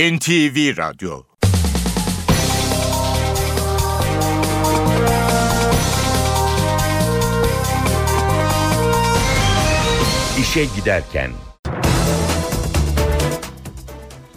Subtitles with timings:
[0.00, 1.22] NTV Radyo
[10.40, 11.30] İşe Giderken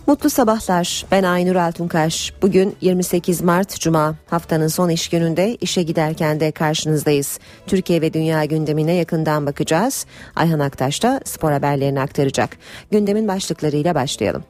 [0.07, 1.05] Mutlu sabahlar.
[1.11, 2.33] Ben Aynur Altunkaş.
[2.41, 4.15] Bugün 28 Mart Cuma.
[4.27, 7.39] Haftanın son iş gününde işe giderken de karşınızdayız.
[7.67, 10.05] Türkiye ve dünya gündemine yakından bakacağız.
[10.35, 12.57] Ayhan Aktaş da spor haberlerini aktaracak.
[12.91, 14.43] Gündemin başlıklarıyla başlayalım.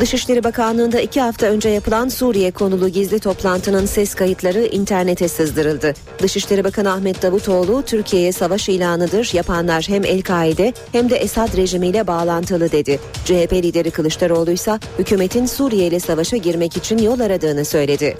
[0.00, 5.94] Dışişleri Bakanlığı'nda iki hafta önce yapılan Suriye konulu gizli toplantının ses kayıtları internete sızdırıldı.
[6.22, 12.72] Dışişleri Bakanı Ahmet Davutoğlu, Türkiye'ye savaş ilanıdır, yapanlar hem El-Kaide hem de Esad rejimiyle bağlantılı
[12.72, 13.00] dedi.
[13.24, 18.16] CHP lideri Kılıçdaroğlu ise hükümetin Suriye ile savaşa girmek için yol aradığını söyledi.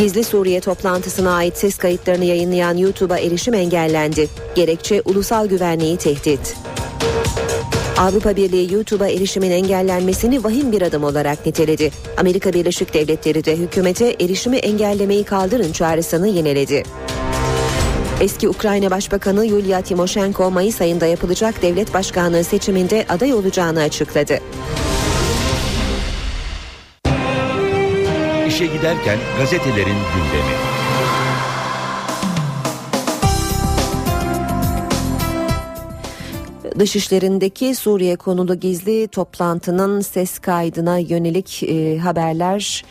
[0.00, 4.28] Gizli Suriye toplantısına ait ses kayıtlarını yayınlayan YouTube'a erişim engellendi.
[4.54, 6.56] Gerekçe ulusal güvenliği tehdit.
[7.98, 11.90] Avrupa Birliği YouTube'a erişimin engellenmesini vahim bir adım olarak niteledi.
[12.16, 16.82] Amerika Birleşik Devletleri de hükümete erişimi engellemeyi kaldırın çağrısını yeniledi.
[18.20, 24.38] Eski Ukrayna Başbakanı Yulia Timoshenko Mayıs ayında yapılacak devlet başkanlığı seçiminde aday olacağını açıkladı.
[28.50, 30.54] İşe giderken gazetelerin gündemi.
[36.78, 42.84] Dışişlerindeki Suriye konulu gizli toplantının ses kaydına yönelik e, haberler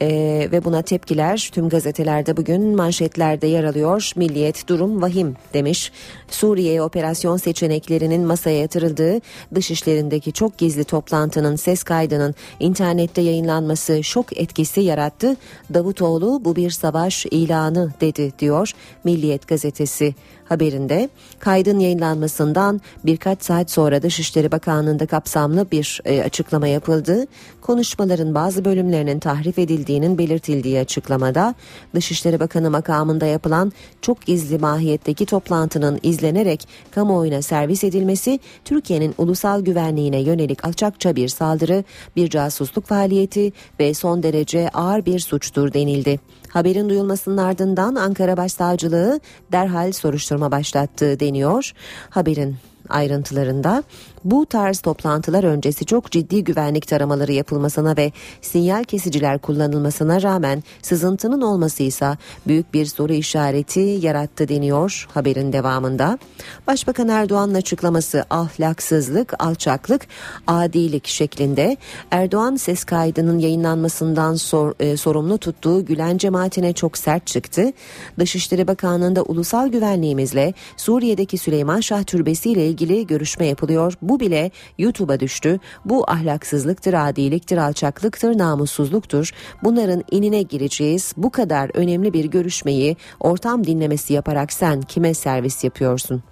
[0.00, 0.08] e,
[0.52, 4.12] ve buna tepkiler tüm gazetelerde bugün manşetlerde yer alıyor.
[4.16, 5.92] Milliyet durum vahim demiş.
[6.30, 9.20] Suriye operasyon seçeneklerinin masaya yatırıldığı
[9.54, 15.36] dışişlerindeki çok gizli toplantının ses kaydının internette yayınlanması şok etkisi yarattı.
[15.74, 18.72] Davutoğlu bu bir savaş ilanı dedi diyor
[19.04, 20.14] Milliyet gazetesi
[20.48, 27.26] haberinde kaydın yayınlanmasından birkaç saat sonra Dışişleri Bakanlığı'nda kapsamlı bir e, açıklama yapıldı.
[27.60, 31.54] Konuşmaların bazı bölümlerinin tahrif edildiğinin belirtildiği açıklamada
[31.94, 33.72] Dışişleri Bakanı makamında yapılan
[34.02, 41.84] çok gizli mahiyetteki toplantının izlenerek kamuoyuna servis edilmesi Türkiye'nin ulusal güvenliğine yönelik alçakça bir saldırı,
[42.16, 46.20] bir casusluk faaliyeti ve son derece ağır bir suçtur denildi.
[46.48, 49.20] Haberin duyulmasının ardından Ankara Başsavcılığı
[49.52, 51.72] derhal soruşturma başlattığı deniyor.
[52.10, 52.56] Haberin
[52.88, 53.82] ayrıntılarında
[54.30, 61.40] bu tarz toplantılar öncesi çok ciddi güvenlik taramaları yapılmasına ve sinyal kesiciler kullanılmasına rağmen sızıntının
[61.40, 62.16] olması ise
[62.46, 66.18] büyük bir soru işareti yarattı deniyor haberin devamında.
[66.66, 70.06] Başbakan Erdoğan'ın açıklaması ahlaksızlık, alçaklık,
[70.46, 71.76] adilik şeklinde
[72.10, 77.72] Erdoğan ses kaydının yayınlanmasından sor, e, sorumlu tuttuğu Gülen cemaatine çok sert çıktı.
[78.18, 83.94] Dışişleri Bakanlığı'nda ulusal güvenliğimizle Suriye'deki Süleyman Şah Türbesi ile ilgili görüşme yapılıyor.
[84.02, 85.60] Bu bile YouTube'a düştü.
[85.84, 89.32] Bu ahlaksızlıktır, adiliktir, alçaklıktır, namussuzluktur.
[89.62, 91.12] Bunların inine gireceğiz.
[91.16, 96.22] Bu kadar önemli bir görüşmeyi ortam dinlemesi yaparak sen kime servis yapıyorsun?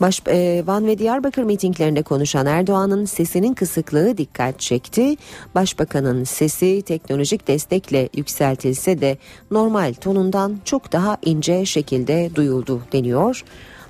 [0.00, 5.16] Baş, e, Van ve Diyarbakır mitinglerinde konuşan Erdoğan'ın sesinin kısıklığı dikkat çekti.
[5.54, 9.18] Başbakanın sesi teknolojik destekle yükseltilse de
[9.50, 13.44] normal tonundan çok daha ince şekilde duyuldu deniyor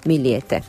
[0.07, 0.63] Milliyet'te.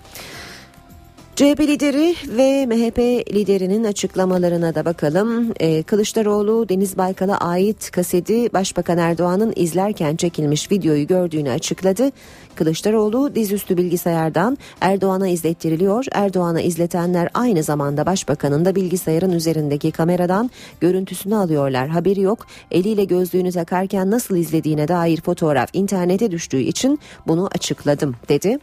[1.38, 3.00] CHP lideri ve MHP
[3.34, 5.54] liderinin açıklamalarına da bakalım.
[5.60, 12.12] Ee, Kılıçdaroğlu Deniz Baykal'a ait kaseti Başbakan Erdoğan'ın izlerken çekilmiş videoyu gördüğünü açıkladı.
[12.56, 16.06] Kılıçdaroğlu dizüstü bilgisayardan Erdoğan'a izlettiriliyor.
[16.12, 21.88] Erdoğan'a izletenler aynı zamanda başbakanın da bilgisayarın üzerindeki kameradan görüntüsünü alıyorlar.
[21.88, 22.48] Haberi yok.
[22.72, 28.60] Eliyle gözlüğünü takarken nasıl izlediğine dair fotoğraf internete düştüğü için bunu açıkladım dedi.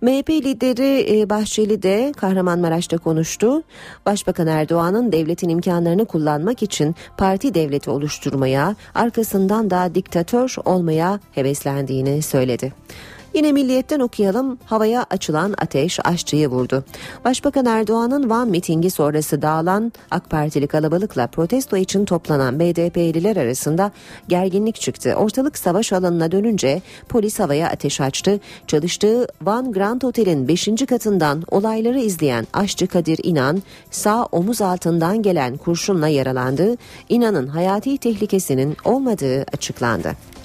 [0.00, 3.62] MHP lideri e, Bahçeli de Kahramanmaraş'ta konuştu.
[4.06, 12.72] Başbakan Erdoğan'ın devletin imkanlarını kullanmak için parti devleti oluşturmaya, arkasından da diktatör olmaya heveslendiğini söyledi.
[13.36, 14.58] Yine milliyetten okuyalım.
[14.64, 16.84] Havaya açılan ateş aşçıyı vurdu.
[17.24, 23.92] Başbakan Erdoğan'ın Van mitingi sonrası dağılan AK Partili kalabalıkla protesto için toplanan BDP'liler arasında
[24.28, 25.14] gerginlik çıktı.
[25.14, 28.40] Ortalık savaş alanına dönünce polis havaya ateş açtı.
[28.66, 30.68] Çalıştığı Van Grand Otel'in 5.
[30.88, 36.76] katından olayları izleyen aşçı Kadir İnan sağ omuz altından gelen kurşunla yaralandı.
[37.08, 40.35] İnan'ın hayati tehlikesinin olmadığı açıklandı.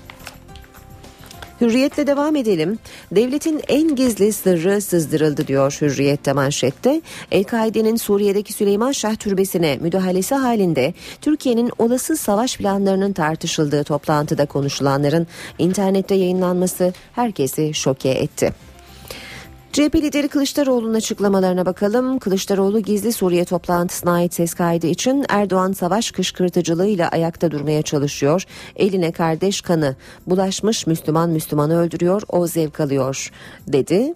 [1.61, 2.79] Hürriyetle devam edelim.
[3.11, 7.01] Devletin en gizli sırrı sızdırıldı diyor Hürriyet'te manşette.
[7.31, 15.27] El-Kaide'nin Suriye'deki Süleyman Şah Türbesi'ne müdahalesi halinde Türkiye'nin olası savaş planlarının tartışıldığı toplantıda konuşulanların
[15.59, 18.70] internette yayınlanması herkesi şoke etti.
[19.73, 22.19] CHP lideri Kılıçdaroğlu'nun açıklamalarına bakalım.
[22.19, 28.43] Kılıçdaroğlu gizli Suriye toplantısına ait ses kaydı için Erdoğan savaş kışkırtıcılığıyla ayakta durmaya çalışıyor.
[28.75, 29.95] Eline kardeş kanı
[30.27, 33.31] bulaşmış Müslüman Müslümanı öldürüyor o zevk alıyor
[33.67, 34.13] dedi.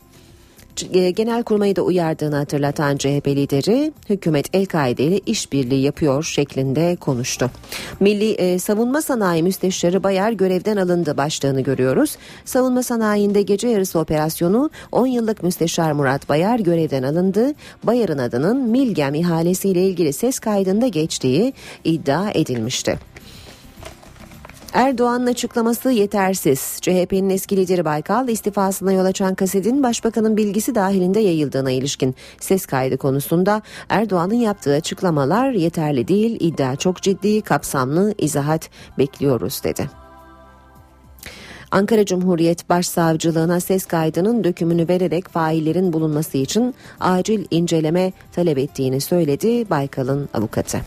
[0.93, 7.51] E, genel kurmayı da uyardığını hatırlatan CHP lideri hükümet El-Kaide ile işbirliği yapıyor şeklinde konuştu.
[7.99, 12.17] Milli e, Savunma Sanayi Müsteşarı Bayar görevden alındı başlığını görüyoruz.
[12.45, 17.53] Savunma sanayinde gece yarısı operasyonu 10 yıllık müsteşar Murat Bayar görevden alındı.
[17.83, 22.99] Bayar'ın adının Milgem ihalesiyle ilgili ses kaydında geçtiği iddia edilmişti.
[24.75, 26.77] Erdoğan'ın açıklaması yetersiz.
[26.81, 32.97] CHP'nin eski lideri Baykal istifasına yol açan kasetin başbakanın bilgisi dahilinde yayıldığına ilişkin ses kaydı
[32.97, 39.89] konusunda Erdoğan'ın yaptığı açıklamalar yeterli değil, iddia çok ciddi, kapsamlı izahat bekliyoruz dedi.
[41.71, 49.69] Ankara Cumhuriyet Başsavcılığına ses kaydının dökümünü vererek faillerin bulunması için acil inceleme talep ettiğini söyledi
[49.69, 50.81] Baykal'ın avukatı.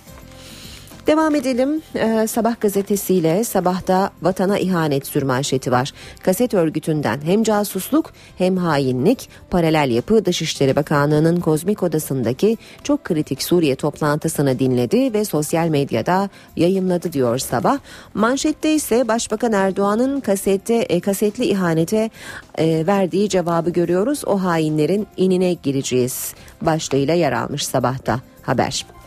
[1.09, 1.83] Devam edelim.
[1.95, 5.93] Ee, Sabah gazetesiyle sabahta vatana ihanet sürmanşeti var.
[6.23, 13.75] Kaset örgütünden hem casusluk hem hainlik paralel yapı Dışişleri Bakanlığı'nın kozmik odasındaki çok kritik Suriye
[13.75, 17.79] toplantısını dinledi ve sosyal medyada yayımladı diyor sabah.
[18.15, 22.11] Manşette ise Başbakan Erdoğan'ın kasette e, kasetli ihanete
[22.59, 24.23] e, verdiği cevabı görüyoruz.
[24.27, 28.98] O hainlerin inine gireceğiz başlığıyla yer almış sabahta haber.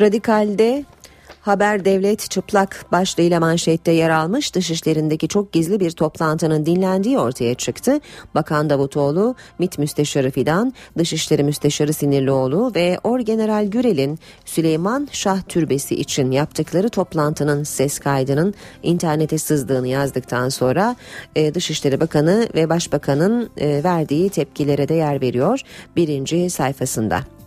[0.00, 0.84] Radikal'de
[1.40, 8.00] Haber Devlet çıplak başlığıyla manşette yer almış dışişlerindeki çok gizli bir toplantının dinlendiği ortaya çıktı.
[8.34, 16.30] Bakan Davutoğlu, MİT Müsteşarı Fidan, Dışişleri Müsteşarı Sinirlioğlu ve Orgeneral Gürel'in Süleyman Şah Türbesi için
[16.30, 20.96] yaptıkları toplantının ses kaydının internete sızdığını yazdıktan sonra
[21.36, 25.60] e, Dışişleri Bakanı ve Başbakanın e, verdiği tepkilere de yer veriyor
[25.96, 27.41] birinci sayfasında.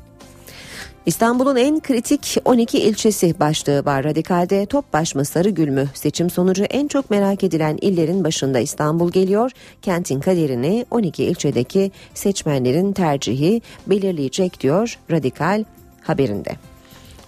[1.06, 4.04] İstanbul'un en kritik 12 ilçesi başlığı var.
[4.04, 5.88] Radikal'de Topbaş mı Sarıgül mü?
[5.94, 9.52] Seçim sonucu en çok merak edilen illerin başında İstanbul geliyor.
[9.81, 15.63] Kentin kaderini 12 ilçedeki seçmenlerin tercihi belirleyecek diyor Radikal
[16.02, 16.75] haberinde.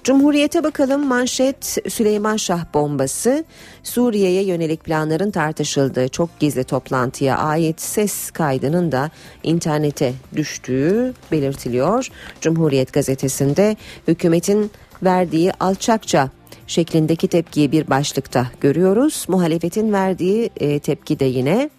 [0.07, 3.45] Cumhuriyete bakalım manşet Süleyman Şah bombası
[3.83, 9.11] Suriye'ye yönelik planların tartışıldığı çok gizli toplantıya ait ses kaydının da
[9.43, 12.07] internete düştüğü belirtiliyor.
[12.41, 13.75] Cumhuriyet gazetesinde
[14.07, 14.71] hükümetin
[15.03, 16.29] verdiği alçakça
[16.67, 19.25] şeklindeki tepkiyi bir başlıkta görüyoruz.
[19.27, 21.69] Muhalefetin verdiği e, tepki de yine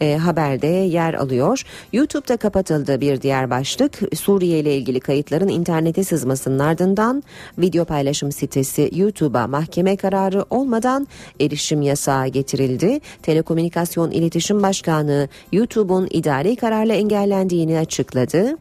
[0.00, 1.62] e, haberde yer alıyor.
[1.92, 4.00] YouTube'da kapatıldı bir diğer başlık.
[4.16, 7.22] Suriye ile ilgili kayıtların internete sızmasının ardından
[7.58, 11.06] video paylaşım sitesi YouTube'a mahkeme kararı olmadan
[11.40, 13.00] erişim yasağı getirildi.
[13.22, 18.56] Telekomünikasyon İletişim Başkanı YouTube'un idari kararla engellendiğini açıkladı.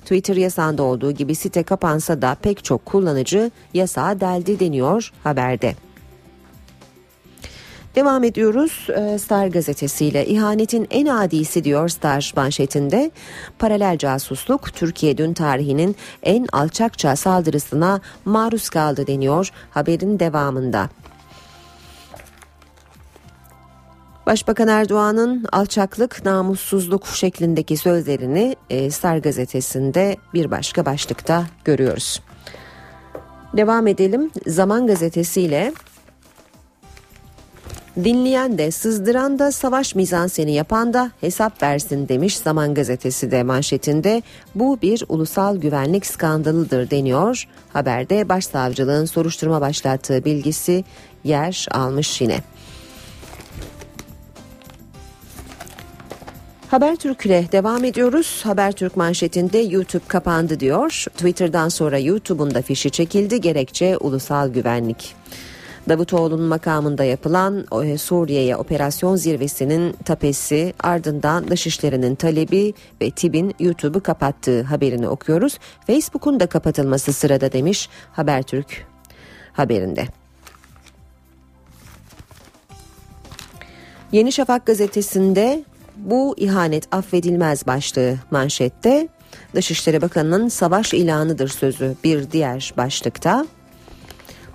[0.00, 5.89] Twitter yasağında olduğu gibi site kapansa da pek çok kullanıcı yasağa deldi deniyor haberde.
[7.94, 13.10] Devam ediyoruz e, Star gazetesiyle ihanetin en adisi diyor Star manşetinde
[13.58, 20.88] paralel casusluk Türkiye dün tarihinin en alçakça saldırısına maruz kaldı deniyor haberin devamında.
[24.26, 32.22] Başbakan Erdoğan'ın alçaklık, namussuzluk şeklindeki sözlerini e, Star gazetesinde bir başka başlıkta görüyoruz.
[33.56, 34.30] Devam edelim.
[34.46, 35.72] Zaman gazetesiyle
[37.96, 44.22] Dinleyen de sızdıran da savaş mizanseni yapan da hesap versin demiş Zaman Gazetesi de manşetinde.
[44.54, 47.48] Bu bir ulusal güvenlik skandalıdır deniyor.
[47.72, 50.84] Haberde başsavcılığın soruşturma başlattığı bilgisi
[51.24, 52.38] yer almış yine.
[56.70, 58.40] Habertürk ile devam ediyoruz.
[58.44, 61.04] Habertürk manşetinde YouTube kapandı diyor.
[61.16, 63.40] Twitter'dan sonra YouTube'un da fişi çekildi.
[63.40, 65.14] Gerekçe ulusal güvenlik.
[65.88, 74.62] Davutoğlu'nun makamında yapılan e, Suriye'ye operasyon zirvesinin tapesi ardından Dışişleri'nin talebi ve TİB'in YouTube'u kapattığı
[74.62, 75.58] haberini okuyoruz.
[75.86, 78.86] Facebook'un da kapatılması sırada demiş Habertürk
[79.52, 80.06] haberinde.
[84.12, 85.64] Yeni Şafak gazetesinde
[85.96, 89.08] bu ihanet affedilmez başlığı manşette.
[89.54, 93.46] Dışişleri Bakanı'nın savaş ilanıdır sözü bir diğer başlıkta.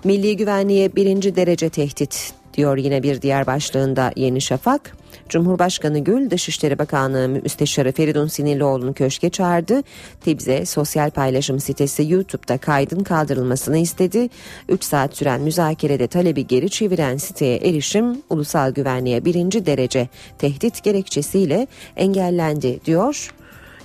[0.06, 4.96] Milli güvenliğe birinci derece tehdit diyor yine bir diğer başlığında Yeni Şafak.
[5.28, 9.82] Cumhurbaşkanı Gül Dışişleri Bakanlığı Müsteşarı Feridun Sinirlioğlu'nu köşke çağırdı.
[10.20, 14.28] Tibze sosyal paylaşım sitesi YouTube'da kaydın kaldırılmasını istedi.
[14.68, 20.08] 3 saat süren müzakerede talebi geri çeviren siteye erişim ulusal güvenliğe birinci derece
[20.38, 23.34] tehdit gerekçesiyle engellendi diyor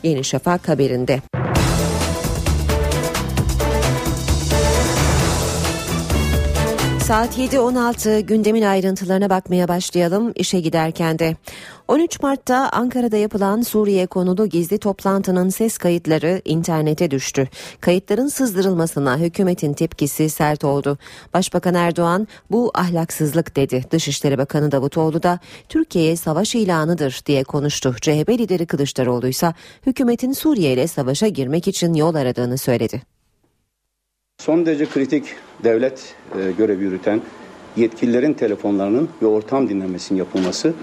[0.03, 1.21] Yeni Şafak haberinde.
[7.11, 11.35] Saat 7.16 gündemin ayrıntılarına bakmaya başlayalım işe giderken de.
[11.87, 17.47] 13 Mart'ta Ankara'da yapılan Suriye konulu gizli toplantının ses kayıtları internete düştü.
[17.81, 20.97] Kayıtların sızdırılmasına hükümetin tepkisi sert oldu.
[21.33, 23.85] Başbakan Erdoğan bu ahlaksızlık dedi.
[23.91, 25.39] Dışişleri Bakanı Davutoğlu da
[25.69, 27.95] Türkiye'ye savaş ilanıdır diye konuştu.
[28.01, 29.53] CHP lideri Kılıçdaroğlu ise
[29.85, 33.10] hükümetin Suriye ile savaşa girmek için yol aradığını söyledi.
[34.41, 35.24] Son derece kritik
[35.63, 37.21] devlet e, görevi yürüten
[37.77, 40.74] yetkililerin telefonlarının ve ortam dinlemesinin yapılması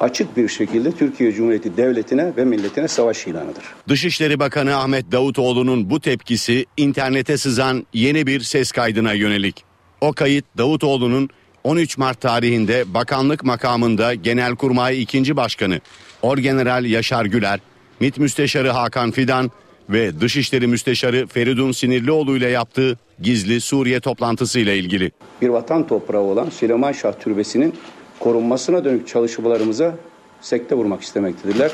[0.00, 3.64] açık bir şekilde Türkiye Cumhuriyeti Devleti'ne ve milletine savaş ilanıdır.
[3.88, 9.64] Dışişleri Bakanı Ahmet Davutoğlu'nun bu tepkisi internete sızan yeni bir ses kaydına yönelik.
[10.00, 11.28] O kayıt Davutoğlu'nun
[11.64, 15.36] 13 Mart tarihinde bakanlık makamında Genelkurmay 2.
[15.36, 15.80] Başkanı
[16.22, 17.60] Orgeneral Yaşar Güler,
[18.00, 19.50] MİT Müsteşarı Hakan Fidan
[19.90, 25.10] ve Dışişleri Müsteşarı Feridun Sinirlioğlu ile yaptığı gizli Suriye toplantısıyla ilgili.
[25.42, 27.74] Bir vatan toprağı olan Süleyman Şah Türbesi'nin
[28.20, 29.94] korunmasına dönük çalışmalarımıza
[30.40, 31.72] sekte vurmak istemektedirler.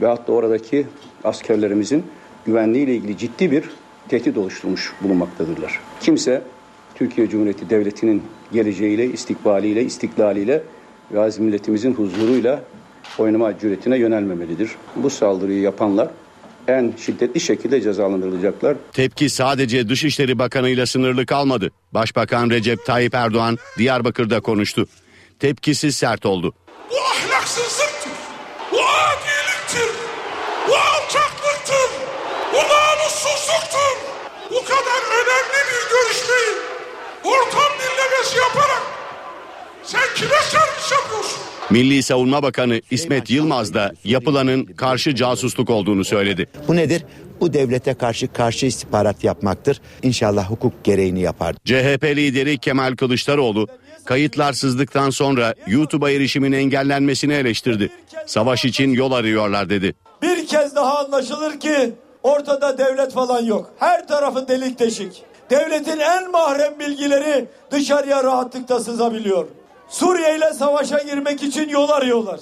[0.00, 0.86] Ve hatta oradaki
[1.24, 2.04] askerlerimizin
[2.46, 3.64] güvenliğiyle ilgili ciddi bir
[4.08, 5.80] tehdit oluşturmuş bulunmaktadırlar.
[6.00, 6.42] Kimse
[6.94, 10.62] Türkiye Cumhuriyeti Devleti'nin geleceğiyle, istikbaliyle, istiklaliyle
[11.12, 12.62] ve aziz milletimizin huzuruyla
[13.18, 14.70] oynama cüretine yönelmemelidir.
[14.96, 16.08] Bu saldırıyı yapanlar
[16.68, 18.76] en şiddetli şekilde cezalandırılacaklar.
[18.92, 21.70] Tepki sadece Dışişleri Bakanı ile sınırlı kalmadı.
[21.92, 24.86] Başbakan Recep Tayyip Erdoğan Diyarbakır'da konuştu.
[25.38, 26.54] Tepkisi sert oldu.
[26.90, 28.12] Bu ahlaksızlıktır.
[28.72, 29.90] Bu adiliktir.
[30.68, 31.90] Bu alçaklıktır.
[32.52, 33.96] Bu namussuzluktur.
[34.50, 36.54] Bu kadar önemli bir görüşmeyi
[37.24, 38.82] ortam dinlemesi yaparak
[39.86, 41.40] sen kime servis yapıyorsun?
[41.70, 46.46] Milli Savunma Bakanı İsmet Yılmaz da yapılanın karşı casusluk olduğunu söyledi.
[46.68, 47.04] Bu nedir?
[47.40, 49.80] Bu devlete karşı karşı istihbarat yapmaktır.
[50.02, 51.54] İnşallah hukuk gereğini yapar.
[51.64, 53.68] CHP lideri Kemal Kılıçdaroğlu
[54.04, 57.90] kayıtlar sızdıktan sonra YouTube'a erişimin engellenmesini eleştirdi.
[58.26, 59.94] Savaş için yol arıyorlar dedi.
[60.22, 63.72] Bir kez daha anlaşılır ki ortada devlet falan yok.
[63.78, 65.22] Her tarafı delik deşik.
[65.50, 69.46] Devletin en mahrem bilgileri dışarıya rahatlıkla sızabiliyor.
[69.94, 72.40] Suriye ile savaşa girmek için yol arıyorlar.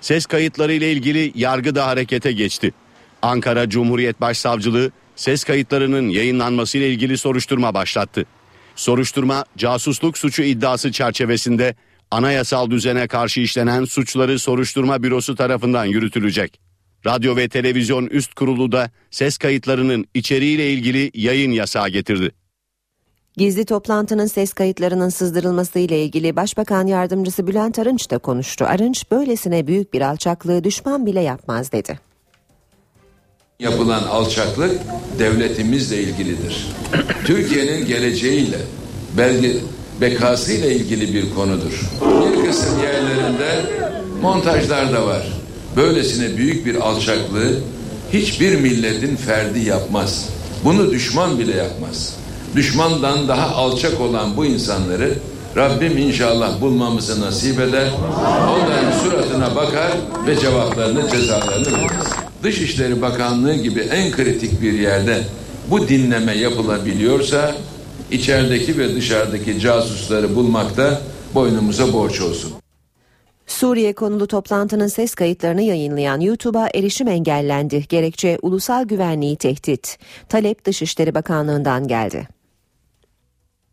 [0.00, 2.72] Ses kayıtları ile ilgili yargı da harekete geçti.
[3.22, 8.24] Ankara Cumhuriyet Başsavcılığı ses kayıtlarının yayınlanması ile ilgili soruşturma başlattı.
[8.76, 11.74] Soruşturma casusluk suçu iddiası çerçevesinde
[12.10, 16.60] anayasal düzene karşı işlenen suçları soruşturma bürosu tarafından yürütülecek.
[17.06, 22.30] Radyo ve Televizyon Üst Kurulu da ses kayıtlarının içeriğiyle ilgili yayın yasağı getirdi.
[23.40, 28.64] Gizli toplantının ses kayıtlarının sızdırılması ile ilgili Başbakan Yardımcısı Bülent Arınç da konuştu.
[28.64, 32.00] Arınç böylesine büyük bir alçaklığı düşman bile yapmaz dedi.
[33.58, 34.80] Yapılan alçaklık
[35.18, 36.66] devletimizle ilgilidir.
[37.24, 38.58] Türkiye'nin geleceğiyle,
[39.16, 39.56] belge
[40.00, 41.90] bekasıyla ilgili bir konudur.
[42.00, 43.62] Bir kısım yerlerinde
[44.22, 45.26] montajlar da var.
[45.76, 47.60] Böylesine büyük bir alçaklığı
[48.12, 50.28] hiçbir milletin ferdi yapmaz.
[50.64, 52.19] Bunu düşman bile yapmaz.
[52.56, 55.14] Düşmandan daha alçak olan bu insanları
[55.56, 57.90] Rabbim inşallah bulmamızı nasip eder.
[58.50, 59.92] Onların suratına bakar
[60.26, 62.08] ve cevaplarını cezalarını veririz.
[62.42, 65.22] Dışişleri Bakanlığı gibi en kritik bir yerde
[65.70, 67.54] bu dinleme yapılabiliyorsa
[68.10, 71.00] içerideki ve dışarıdaki casusları bulmakta
[71.34, 72.52] boynumuza borç olsun.
[73.46, 77.84] Suriye konulu toplantının ses kayıtlarını yayınlayan YouTube'a erişim engellendi.
[77.88, 79.98] Gerekçe ulusal güvenliği tehdit.
[80.28, 82.39] Talep Dışişleri Bakanlığı'ndan geldi.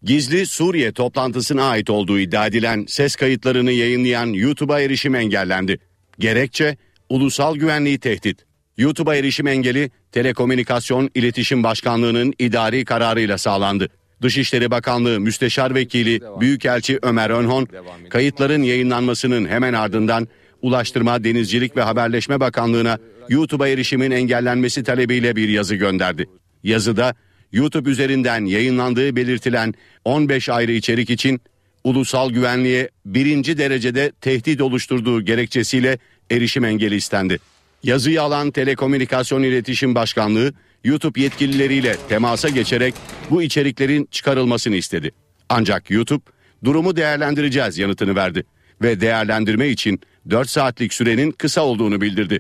[0.04, 5.80] Gizli Suriye toplantısına ait olduğu iddia edilen ses kayıtlarını yayınlayan YouTube'a erişim engellendi.
[6.20, 6.78] Gerekçe
[7.10, 8.46] ulusal güvenliği tehdit.
[8.78, 13.90] YouTube'a erişim engeli Telekomünikasyon İletişim Başkanlığı'nın idari kararıyla sağlandı.
[14.22, 17.68] Dışişleri Bakanlığı Müsteşar Vekili Büyükelçi Ömer Önhon,
[18.10, 20.28] kayıtların yayınlanmasının hemen ardından
[20.62, 22.98] Ulaştırma, Denizcilik ve Haberleşme Bakanlığı'na
[23.30, 26.30] YouTube'a erişimin engellenmesi talebiyle bir yazı gönderdi.
[26.64, 27.14] Yazıda
[27.52, 29.74] YouTube üzerinden yayınlandığı belirtilen
[30.06, 31.42] 15 ayrı içerik için
[31.84, 35.98] ulusal güvenliğe birinci derecede tehdit oluşturduğu gerekçesiyle
[36.32, 37.40] erişim engeli istendi.
[37.84, 42.94] Yazıyı alan Telekomünikasyon İletişim Başkanlığı YouTube yetkilileriyle temasa geçerek
[43.30, 45.12] bu içeriklerin çıkarılmasını istedi.
[45.50, 46.24] Ancak YouTube
[46.64, 48.44] durumu değerlendireceğiz yanıtını verdi
[48.82, 52.40] ve değerlendirme için 4 saatlik sürenin kısa olduğunu bildirdi.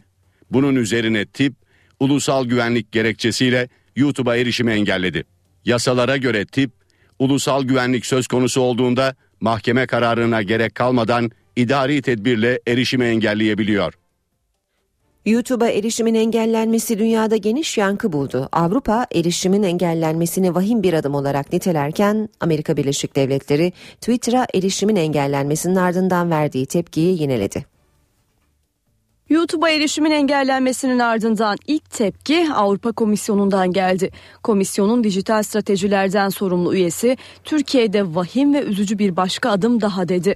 [0.51, 1.53] Bunun üzerine tip
[1.99, 5.23] ulusal güvenlik gerekçesiyle YouTube'a erişimi engelledi.
[5.65, 6.71] Yasalara göre tip
[7.19, 13.93] ulusal güvenlik söz konusu olduğunda mahkeme kararına gerek kalmadan idari tedbirle erişimi engelleyebiliyor.
[15.25, 18.49] YouTube'a erişimin engellenmesi dünyada geniş yankı buldu.
[18.51, 26.31] Avrupa erişimin engellenmesini vahim bir adım olarak nitelerken Amerika Birleşik Devletleri Twitter'a erişimin engellenmesinin ardından
[26.31, 27.76] verdiği tepkiyi yineledi.
[29.29, 34.11] YouTube'a erişimin engellenmesinin ardından ilk tepki Avrupa Komisyonu'ndan geldi.
[34.43, 40.35] Komisyonun dijital stratejilerden sorumlu üyesi Türkiye'de vahim ve üzücü bir başka adım daha dedi.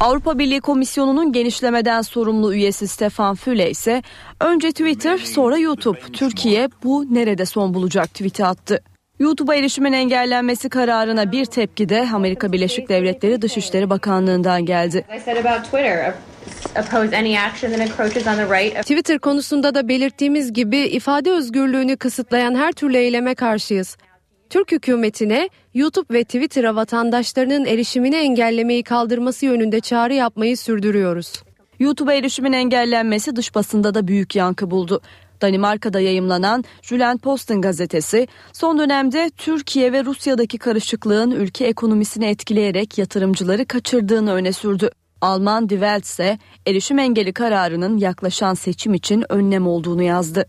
[0.00, 4.02] Avrupa Birliği Komisyonu'nun genişlemeden sorumlu üyesi Stefan Füle ise
[4.40, 5.98] önce Twitter sonra YouTube.
[6.12, 8.80] Türkiye bu nerede son bulacak tweet'i attı.
[9.18, 15.04] YouTube'a erişimin engellenmesi kararına bir tepki de Amerika Birleşik Devletleri Dışişleri Bakanlığı'ndan geldi.
[18.82, 23.96] Twitter konusunda da belirttiğimiz gibi ifade özgürlüğünü kısıtlayan her türlü eyleme karşıyız.
[24.50, 31.32] Türk hükümetine YouTube ve Twitter'a vatandaşlarının erişimini engellemeyi kaldırması yönünde çağrı yapmayı sürdürüyoruz.
[31.78, 35.00] YouTube'a erişimin engellenmesi dış basında da büyük yankı buldu.
[35.42, 43.66] Danimarka'da yayımlanan Jylland Posten gazetesi son dönemde Türkiye ve Rusya'daki karışıklığın ülke ekonomisini etkileyerek yatırımcıları
[43.66, 44.90] kaçırdığını öne sürdü.
[45.26, 50.46] Alman Die ise erişim engeli kararının yaklaşan seçim için önlem olduğunu yazdı.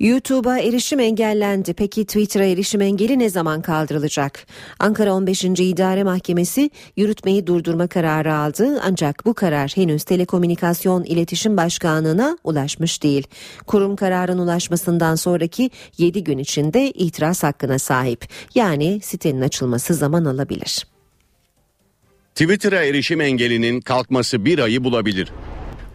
[0.00, 1.74] YouTube'a erişim engellendi.
[1.74, 4.46] Peki Twitter'a erişim engeli ne zaman kaldırılacak?
[4.78, 5.44] Ankara 15.
[5.44, 13.26] İdare Mahkemesi yürütmeyi durdurma kararı aldı ancak bu karar henüz Telekomünikasyon İletişim Başkanlığı'na ulaşmış değil.
[13.66, 18.28] Kurum kararın ulaşmasından sonraki 7 gün içinde itiraz hakkına sahip.
[18.54, 20.89] Yani sitenin açılması zaman alabilir.
[22.34, 25.32] Twitter'a erişim engelinin kalkması bir ayı bulabilir.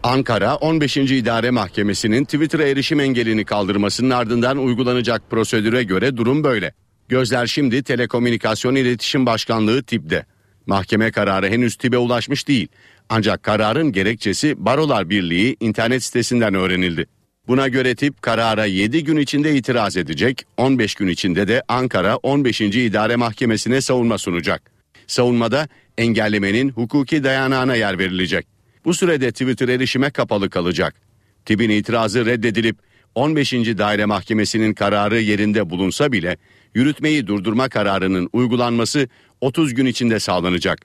[0.02, 0.96] Ankara 15.
[0.96, 6.72] İdare Mahkemesi'nin Twitter'a erişim engelini kaldırmasının ardından uygulanacak prosedüre göre durum böyle.
[7.08, 10.26] Gözler şimdi Telekomünikasyon İletişim Başkanlığı TİB'de.
[10.66, 12.68] Mahkeme kararı henüz TİB'e ulaşmış değil.
[13.08, 17.06] Ancak kararın gerekçesi Barolar Birliği internet sitesinden öğrenildi.
[17.48, 22.60] Buna göre tip karara 7 gün içinde itiraz edecek, 15 gün içinde de Ankara 15.
[22.60, 24.75] İdare Mahkemesi'ne savunma sunacak.
[25.06, 28.46] Savunmada engellemenin hukuki dayanağına yer verilecek.
[28.84, 30.94] Bu sürede Twitter erişime kapalı kalacak.
[31.44, 32.76] TİB'in itirazı reddedilip
[33.14, 33.52] 15.
[33.52, 36.36] Daire Mahkemesi'nin kararı yerinde bulunsa bile
[36.74, 39.08] yürütmeyi durdurma kararının uygulanması
[39.40, 40.78] 30 gün içinde sağlanacak.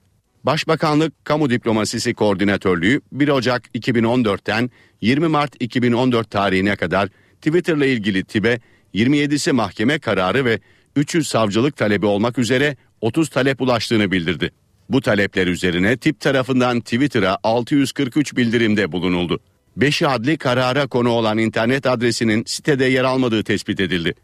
[0.44, 7.08] Başbakanlık Kamu Diplomasisi Koordinatörlüğü 1 Ocak 2014'ten 20 Mart 2014 tarihine kadar
[7.42, 8.60] Twitter'la ilgili TİB'e
[8.94, 10.60] 27'si mahkeme kararı ve
[10.96, 14.50] 300 savcılık talebi olmak üzere 30 talep ulaştığını bildirdi.
[14.88, 19.40] Bu talepler üzerine tip tarafından Twitter'a 643 bildirimde bulunuldu.
[19.76, 24.14] 5 adli karara konu olan internet adresinin sitede yer almadığı tespit edildi.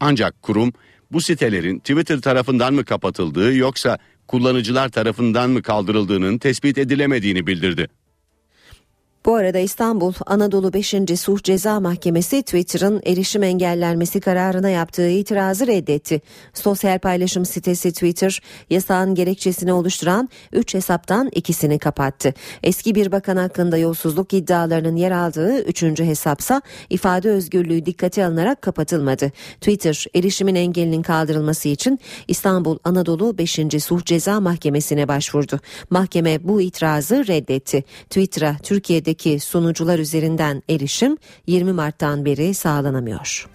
[0.00, 0.72] Ancak kurum
[1.12, 7.88] bu sitelerin Twitter tarafından mı kapatıldığı yoksa kullanıcılar tarafından mı kaldırıldığının tespit edilemediğini bildirdi.
[9.26, 10.94] Bu arada İstanbul Anadolu 5.
[11.20, 16.20] Suh Ceza Mahkemesi Twitter'ın erişim engellenmesi kararına yaptığı itirazı reddetti.
[16.54, 22.34] Sosyal paylaşım sitesi Twitter yasağın gerekçesini oluşturan 3 hesaptan ikisini kapattı.
[22.62, 25.82] Eski bir bakan hakkında yolsuzluk iddialarının yer aldığı 3.
[25.82, 29.32] hesapsa ifade özgürlüğü dikkate alınarak kapatılmadı.
[29.60, 33.58] Twitter erişimin engelinin kaldırılması için İstanbul Anadolu 5.
[33.80, 35.60] Suh Ceza Mahkemesi'ne başvurdu.
[35.90, 37.84] Mahkeme bu itirazı reddetti.
[38.10, 43.48] Twitter'a Türkiye'de Türkiye'deki sunucular üzerinden erişim 20 Mart'tan beri sağlanamıyor.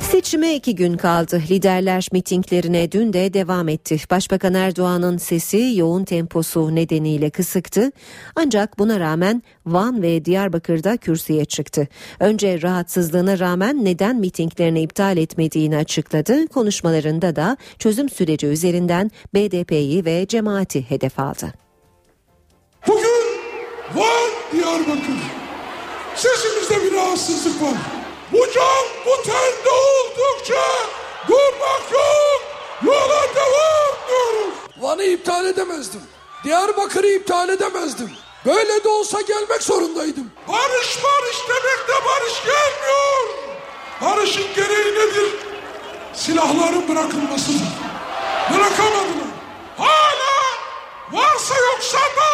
[0.00, 1.42] Seçime iki gün kaldı.
[1.50, 3.96] Liderler mitinglerine dün de devam etti.
[4.10, 7.92] Başbakan Erdoğan'ın sesi yoğun temposu nedeniyle kısıktı.
[8.36, 11.88] Ancak buna rağmen Van ve Diyarbakır'da kürsüye çıktı.
[12.20, 16.46] Önce rahatsızlığına rağmen neden mitinglerini iptal etmediğini açıkladı.
[16.46, 21.63] Konuşmalarında da çözüm süreci üzerinden BDP'yi ve cemaati hedef aldı.
[23.94, 25.20] Van Diyarbakır.
[26.16, 27.74] Sesimizde bir rahatsızlık var.
[28.32, 30.62] Bu can bu tende oldukça
[31.28, 32.42] durmak yok.
[32.84, 34.54] Yola devam diyoruz.
[34.80, 36.00] Van'ı iptal edemezdim.
[36.44, 38.10] Diyarbakır'ı iptal edemezdim.
[38.46, 40.30] Böyle de olsa gelmek zorundaydım.
[40.48, 43.24] Barış barış demek de barış gelmiyor.
[44.00, 45.34] Barışın gereği nedir?
[46.14, 47.68] Silahların bırakılmasıdır.
[48.50, 49.30] Bırakamadılar.
[49.78, 50.34] Hala
[51.12, 52.33] varsa yoksa da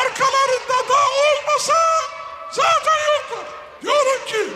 [0.00, 1.74] arkalarında da olmasa
[2.50, 3.46] zaten yoklar.
[3.82, 4.52] Diyorum ki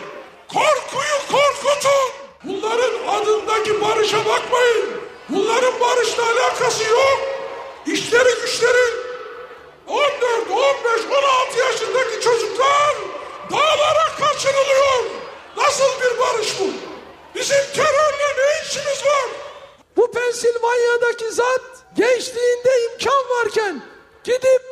[0.47, 2.11] korkuyu korkutun.
[2.43, 5.01] Bunların adındaki barışa bakmayın.
[5.29, 7.19] Bunların barışla alakası yok.
[7.85, 8.93] İşleri güçleri
[9.87, 10.11] 14,
[10.51, 11.01] 15,
[11.45, 12.95] 16 yaşındaki çocuklar
[13.51, 15.03] dağlara kaçırılıyor.
[15.57, 16.63] Nasıl bir barış bu?
[17.35, 19.29] Bizim terörle ne işimiz var?
[19.97, 21.61] Bu Pensilvanya'daki zat
[21.97, 23.81] gençliğinde imkan varken
[24.23, 24.70] gidip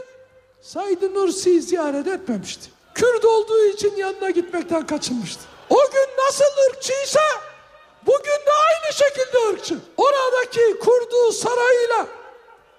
[0.74, 2.70] Said Nursi'yi ziyaret etmemişti.
[2.96, 5.42] Kürt olduğu için yanına gitmekten kaçınmıştı.
[5.70, 7.20] O gün nasıl ırkçıysa
[8.06, 9.78] bugün de aynı şekilde ırkçı.
[9.98, 12.08] Oradaki kurduğu sarayıyla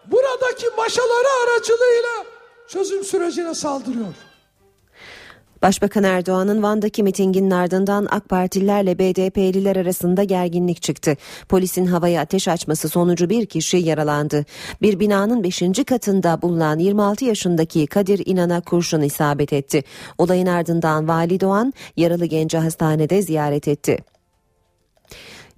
[0.07, 2.25] buradaki maşaları aracılığıyla
[2.69, 4.15] çözüm sürecine saldırıyor.
[5.63, 11.17] Başbakan Erdoğan'ın Van'daki mitinginin ardından AK Partililerle BDP'liler arasında gerginlik çıktı.
[11.49, 14.45] Polisin havaya ateş açması sonucu bir kişi yaralandı.
[14.83, 15.63] Bir binanın 5.
[15.87, 19.85] katında bulunan 26 yaşındaki Kadir İnan'a kurşun isabet etti.
[20.19, 23.99] Olayın ardından Vali Doğan yaralı genci hastanede ziyaret etti.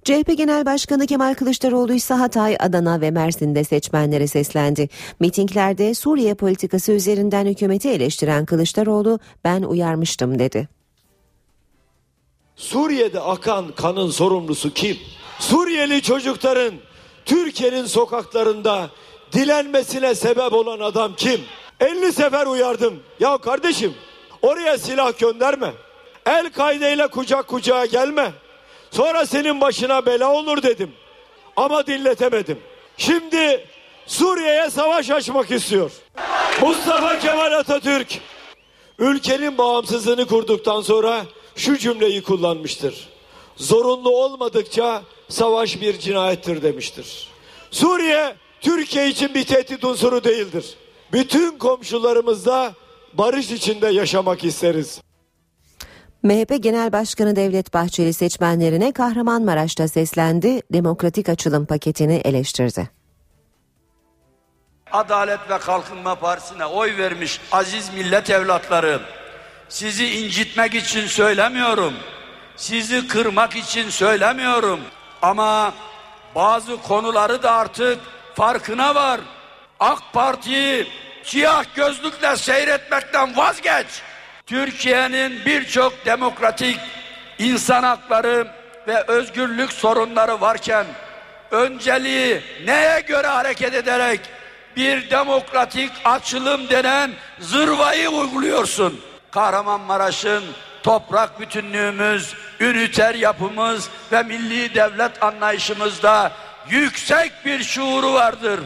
[0.03, 4.89] CHP Genel Başkanı Kemal Kılıçdaroğlu ise Hatay, Adana ve Mersin'de seçmenlere seslendi.
[5.19, 10.67] Mitinglerde Suriye politikası üzerinden hükümeti eleştiren Kılıçdaroğlu ben uyarmıştım dedi.
[12.55, 14.97] Suriye'de akan kanın sorumlusu kim?
[15.39, 16.73] Suriyeli çocukların
[17.25, 18.89] Türkiye'nin sokaklarında
[19.33, 21.41] dilenmesine sebep olan adam kim?
[21.79, 22.99] 50 sefer uyardım.
[23.19, 23.93] Ya kardeşim
[24.41, 25.73] oraya silah gönderme.
[26.25, 28.42] El-Kaide ile kucak kucağa gelme.
[28.93, 30.91] Sonra senin başına bela olur dedim.
[31.55, 32.59] Ama dinletemedim.
[32.97, 33.65] Şimdi
[34.07, 35.91] Suriye'ye savaş açmak istiyor.
[36.61, 38.19] Mustafa Kemal Atatürk
[38.99, 41.25] ülkenin bağımsızlığını kurduktan sonra
[41.55, 43.09] şu cümleyi kullanmıştır.
[43.55, 47.27] Zorunlu olmadıkça savaş bir cinayettir demiştir.
[47.71, 50.65] Suriye Türkiye için bir tehdit unsuru değildir.
[51.11, 52.73] Bütün komşularımızla
[53.13, 55.01] barış içinde yaşamak isteriz.
[56.23, 62.89] MHP Genel Başkanı Devlet Bahçeli seçmenlerine Kahramanmaraş'ta seslendi, demokratik açılım paketini eleştirdi.
[64.91, 68.99] Adalet ve Kalkınma Partisi'ne oy vermiş aziz millet evlatları,
[69.69, 71.93] sizi incitmek için söylemiyorum,
[72.55, 74.79] sizi kırmak için söylemiyorum
[75.21, 75.73] ama
[76.35, 77.99] bazı konuları da artık
[78.35, 79.21] farkına var.
[79.79, 80.87] AK Parti'yi
[81.23, 83.87] siyah gözlükle seyretmekten vazgeç.
[84.45, 86.79] Türkiye'nin birçok demokratik
[87.39, 88.47] insan hakları
[88.87, 90.85] ve özgürlük sorunları varken
[91.51, 94.19] önceliği neye göre hareket ederek
[94.75, 99.01] bir demokratik açılım denen zırvayı uyguluyorsun.
[99.31, 100.43] Kahramanmaraş'ın
[100.83, 106.31] toprak bütünlüğümüz, üniter yapımız ve milli devlet anlayışımızda
[106.69, 108.59] yüksek bir şuuru vardır.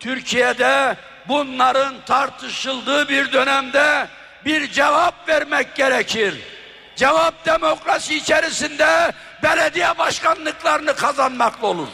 [0.00, 0.96] Türkiye'de
[1.28, 4.08] bunların tartışıldığı bir dönemde
[4.48, 6.34] bir cevap vermek gerekir.
[6.96, 11.88] Cevap demokrasi içerisinde belediye başkanlıklarını kazanmakla olur.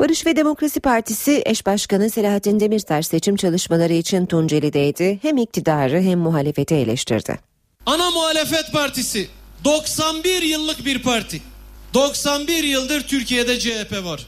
[0.00, 5.18] Barış ve Demokrasi Partisi eş başkanı Selahattin Demirtaş seçim çalışmaları için Tunceli'deydi.
[5.22, 7.38] Hem iktidarı hem muhalefeti eleştirdi.
[7.86, 9.28] Ana muhalefet partisi
[9.64, 11.42] 91 yıllık bir parti.
[11.94, 14.26] 91 yıldır Türkiye'de CHP var.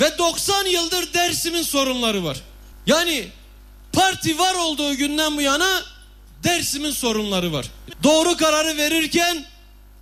[0.00, 2.42] Ve 90 yıldır Dersim'in sorunları var.
[2.86, 3.24] Yani
[3.92, 5.91] parti var olduğu günden bu yana
[6.44, 7.66] Dersim'in sorunları var.
[8.02, 9.44] Doğru kararı verirken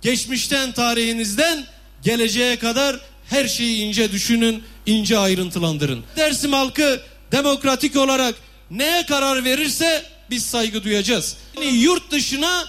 [0.01, 1.65] geçmişten tarihinizden
[2.03, 2.99] geleceğe kadar
[3.29, 6.03] her şeyi ince düşünün, ince ayrıntılandırın.
[6.17, 7.01] Dersim halkı
[7.31, 8.35] demokratik olarak
[8.71, 11.35] neye karar verirse biz saygı duyacağız.
[11.55, 12.67] Yani yurt dışına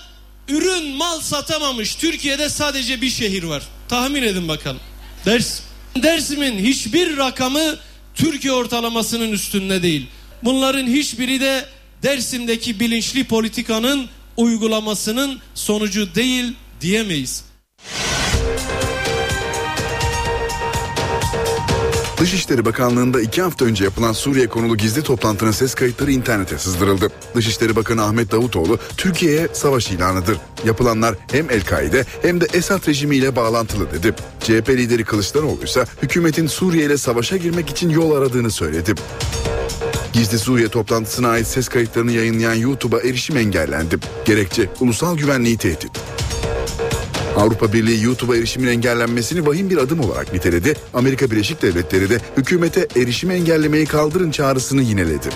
[0.48, 3.62] ürün mal satamamış Türkiye'de sadece bir şehir var.
[3.88, 4.80] Tahmin edin bakalım.
[5.26, 5.64] Dersim.
[6.02, 7.76] Dersim'in hiçbir rakamı
[8.14, 10.06] Türkiye ortalamasının üstünde değil.
[10.42, 11.64] Bunların hiçbiri de
[12.02, 17.44] Dersim'deki bilinçli politikanın uygulamasının sonucu değil diyemeyiz.
[22.20, 27.08] Dışişleri Bakanlığı'nda iki hafta önce yapılan Suriye konulu gizli toplantının ses kayıtları internete sızdırıldı.
[27.34, 30.36] Dışişleri Bakanı Ahmet Davutoğlu Türkiye'ye savaş ilanıdır.
[30.66, 34.14] Yapılanlar hem El-Kaide hem de Esad rejimiyle bağlantılı dedi.
[34.40, 38.94] CHP lideri Kılıçdaroğlu ise hükümetin Suriye ile savaşa girmek için yol aradığını söyledi.
[40.12, 43.96] Gizli Suriye toplantısına ait ses kayıtlarını yayınlayan YouTube'a erişim engellendi.
[44.24, 45.90] Gerekçe ulusal güvenliği tehdit.
[47.36, 50.74] Avrupa Birliği YouTube'a erişimin engellenmesini vahim bir adım olarak niteledi.
[50.94, 55.28] Amerika Birleşik Devletleri de hükümete erişimi engellemeyi kaldırın çağrısını yineledi.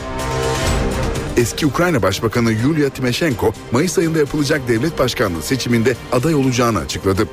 [1.36, 7.28] Eski Ukrayna Başbakanı Yulia Timoshenko, Mayıs ayında yapılacak devlet başkanlığı seçiminde aday olacağını açıkladı.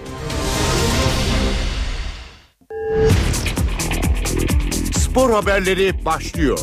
[4.99, 6.59] Spor haberleri başlıyor.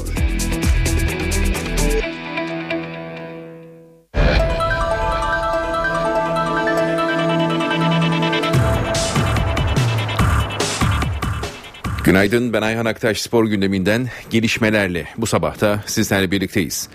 [12.10, 16.88] Günaydın ben Ayhan Aktaş spor gündeminden gelişmelerle bu sabahta sizlerle birlikteyiz.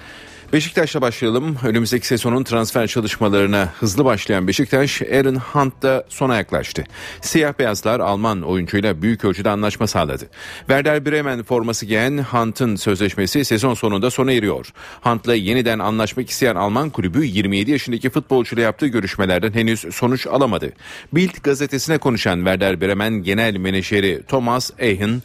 [0.53, 1.58] Beşiktaş'la başlayalım.
[1.63, 6.84] Önümüzdeki sezonun transfer çalışmalarına hızlı başlayan Beşiktaş, Aaron Hunt'da sona yaklaştı.
[7.21, 10.29] Siyah beyazlar Alman oyuncuyla büyük ölçüde anlaşma sağladı.
[10.60, 14.73] Werder Bremen forması giyen Hunt'ın sözleşmesi sezon sonunda sona eriyor.
[15.01, 20.71] Hunt'la yeniden anlaşmak isteyen Alman kulübü 27 yaşındaki futbolcuyla yaptığı görüşmelerden henüz sonuç alamadı.
[21.13, 25.21] Bild gazetesine konuşan Werder Bremen genel menajeri Thomas Eichen,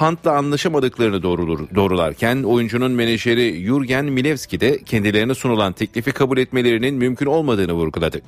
[0.00, 7.26] Hunt'la anlaşamadıklarını doğrulur, doğrularken oyuncunun menajeri Jurgen Milevski de kendilerine sunulan teklifi kabul etmelerinin mümkün
[7.26, 8.20] olmadığını vurguladı.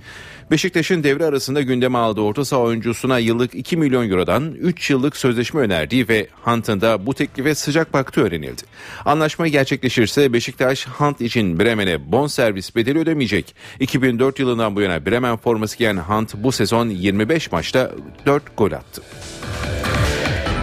[0.50, 5.60] Beşiktaş'ın devre arasında gündeme aldığı orta saha oyuncusuna yıllık 2 milyon eurodan 3 yıllık sözleşme
[5.60, 8.62] önerdiği ve Hunt'ın da bu teklife sıcak baktığı öğrenildi.
[9.04, 13.54] Anlaşma gerçekleşirse Beşiktaş Hunt için Bremen'e bon servis bedeli ödemeyecek.
[13.80, 17.90] 2004 yılından bu yana Bremen forması giyen Hunt bu sezon 25 maçta
[18.26, 19.02] 4 gol attı.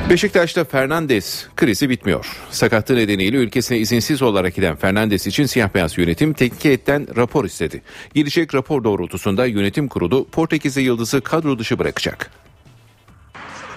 [0.10, 2.26] Beşiktaş'ta Fernandes krizi bitmiyor.
[2.52, 7.82] Sakatlığı nedeniyle ülkesine izinsiz olarak giden Fernandes için siyah beyaz yönetim teknik heyetten rapor istedi.
[8.13, 12.32] Gelecek rapor doğrultusunda yönetim kurulu Portekizli yıldızı kadro dışı bırakacak.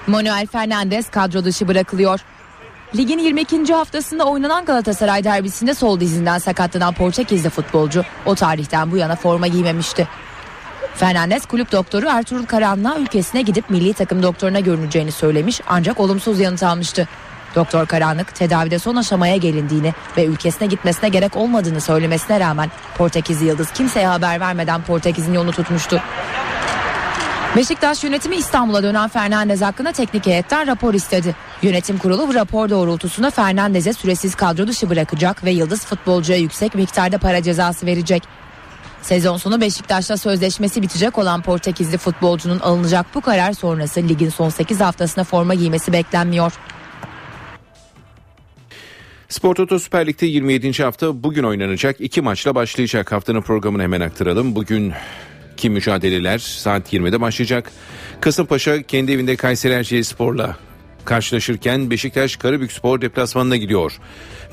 [0.06, 2.20] Manuel Fernandes kadro dışı bırakılıyor.
[2.96, 3.72] Ligin 22.
[3.72, 10.08] haftasında oynanan Galatasaray derbisinde sol dizinden sakatlanan Portekizli futbolcu o tarihten bu yana forma giymemişti.
[10.94, 16.62] Fernandes kulüp doktoru Ertuğrul Karan'la ülkesine gidip milli takım doktoruna görüneceğini söylemiş ancak olumsuz yanıt
[16.62, 17.08] almıştı.
[17.54, 23.72] Doktor Karanlık tedavide son aşamaya gelindiğini ve ülkesine gitmesine gerek olmadığını söylemesine rağmen Portekizli Yıldız
[23.72, 26.02] kimseye haber vermeden Portekiz'in yolunu tutmuştu.
[27.56, 31.36] Beşiktaş yönetimi İstanbul'a dönen Fernandez hakkında teknik heyetten rapor istedi.
[31.62, 37.18] Yönetim kurulu bu rapor doğrultusunda Fernandez'e süresiz kadro dışı bırakacak ve Yıldız futbolcuya yüksek miktarda
[37.18, 38.22] para cezası verecek.
[39.02, 44.80] Sezon sonu Beşiktaş'ta sözleşmesi bitecek olan Portekizli futbolcunun alınacak bu karar sonrası ligin son 8
[44.80, 46.52] haftasında forma giymesi beklenmiyor.
[49.28, 50.82] Spor Toto Süper Lig'de 27.
[50.82, 53.12] hafta bugün oynanacak iki maçla başlayacak.
[53.12, 54.54] Haftanın programını hemen aktaralım.
[54.54, 54.92] Bugün
[55.56, 57.72] ki mücadeleler saat 20'de başlayacak.
[58.20, 60.56] Kasımpaşa kendi evinde Kayseri Erciyes Spor'la
[61.04, 63.98] karşılaşırken Beşiktaş Karabük Spor deplasmanına gidiyor.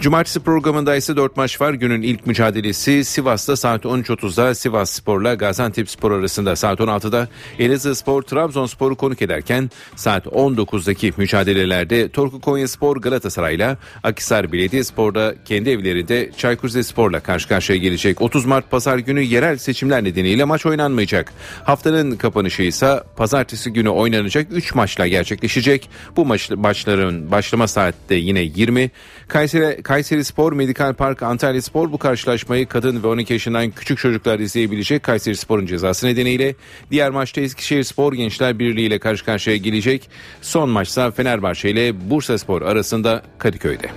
[0.02, 1.74] Cumartesi programında ise 4 maç var.
[1.74, 7.28] Günün ilk mücadelesi Sivas'ta saat 13.30'da Sivas Spor'la Gaziantep Spor arasında saat 16'da
[7.60, 15.70] Elazığ Spor Trabzonspor'u konuk ederken saat 19'daki mücadelelerde Torku Konya Spor Galatasaray'la Akhisar Belediyespor'da kendi
[15.70, 18.22] evlerinde Çaykur Rizespor'la karşı karşıya gelecek.
[18.22, 21.34] 30 Mart pazar günü yerel seçimler nedeniyle maç oynanmayacak.
[21.64, 25.90] Haftanın kapanışı ise pazartesi günü oynanacak 3 maçla gerçekleşecek.
[26.16, 28.92] Bu maç, maçların başlama saati de yine 20.
[29.28, 34.40] Kayseri Kayseri Spor, Medikal Park, Antalya Spor bu karşılaşmayı kadın ve 12 yaşından küçük çocuklar
[34.40, 36.56] izleyebilecek Kayseri Spor'un cezası nedeniyle.
[36.92, 40.10] Diğer maçta Eskişehir Spor Gençler Birliği ile karşı karşıya gelecek.
[40.42, 43.90] Son maçsa Fenerbahçe ile Bursa Spor arasında Kadıköy'de.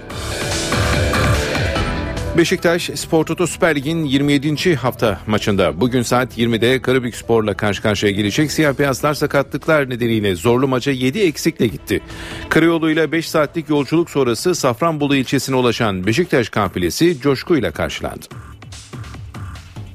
[2.36, 4.74] Beşiktaş Spor Toto Süper Lig'in 27.
[4.76, 8.52] hafta maçında bugün saat 20'de Karabük Spor'la karşı karşıya gelecek.
[8.52, 12.00] Siyah beyazlar sakatlıklar nedeniyle zorlu maça 7 eksikle gitti.
[12.48, 18.26] Karayolu ile 5 saatlik yolculuk sonrası Safranbolu ilçesine ulaşan Beşiktaş kafilesi coşkuyla karşılandı.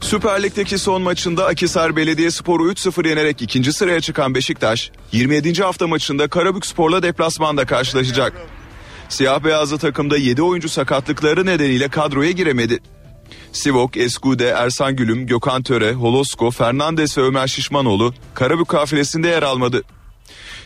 [0.02, 5.64] Süper Lig'deki son maçında Akisar Belediyespor'u 3-0 yenerek ikinci sıraya çıkan Beşiktaş, 27.
[5.64, 8.34] hafta maçında Karabük Spor'la deplasmanda karşılaşacak.
[9.10, 12.80] Siyah beyazlı takımda 7 oyuncu sakatlıkları nedeniyle kadroya giremedi.
[13.52, 19.84] Sivok, Eskude, Ersan Gülüm, Gökhan Töre, Holosko, Fernandes ve Ömer Şişmanoğlu Karabük kafilesinde yer almadı.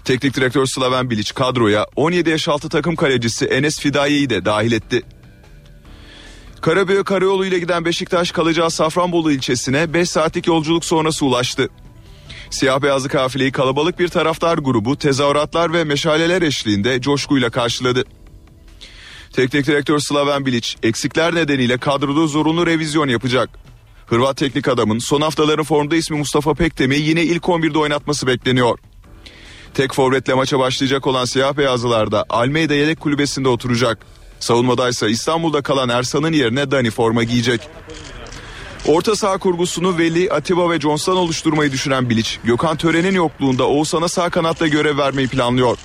[0.03, 5.01] Teknik direktör Slaven Bilic kadroya 17 yaş altı takım kalecisi Enes Fidaye'yi de dahil etti.
[6.61, 11.69] Karabük Karayolu ile giden Beşiktaş kalacağı Safranbolu ilçesine 5 saatlik yolculuk sonrası ulaştı.
[12.49, 18.03] Siyah beyazlı kafileyi kalabalık bir taraftar grubu tezahüratlar ve meşaleler eşliğinde coşkuyla karşıladı.
[19.33, 23.49] Teknik direktör Slaven Bilic eksikler nedeniyle kadroda zorunlu revizyon yapacak.
[24.05, 28.79] Hırvat teknik adamın son haftaların formda ismi Mustafa Pektem'i yine ilk 11'de oynatması bekleniyor.
[29.73, 34.05] Tek forvetle maça başlayacak olan siyah beyazlılar da Almeyda yedek kulübesinde oturacak.
[34.39, 37.61] Savunmadaysa İstanbul'da kalan Ersan'ın yerine Dani forma giyecek.
[38.87, 44.29] Orta saha kurgusunu Veli, Atiba ve Johnston oluşturmayı düşünen Bilic, Gökhan Tören'in yokluğunda Oğuzhan'a sağ
[44.29, 45.77] kanatta görev vermeyi planlıyor.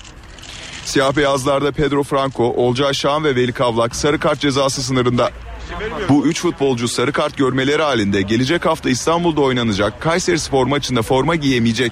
[0.87, 5.31] Siyah beyazlarda Pedro Franco, Olcay Şahan ve Veli Kavlak sarı kart cezası sınırında.
[6.09, 11.35] Bu üç futbolcu sarı kart görmeleri halinde gelecek hafta İstanbul'da oynanacak Kayseri Spor maçında forma
[11.35, 11.91] giyemeyecek.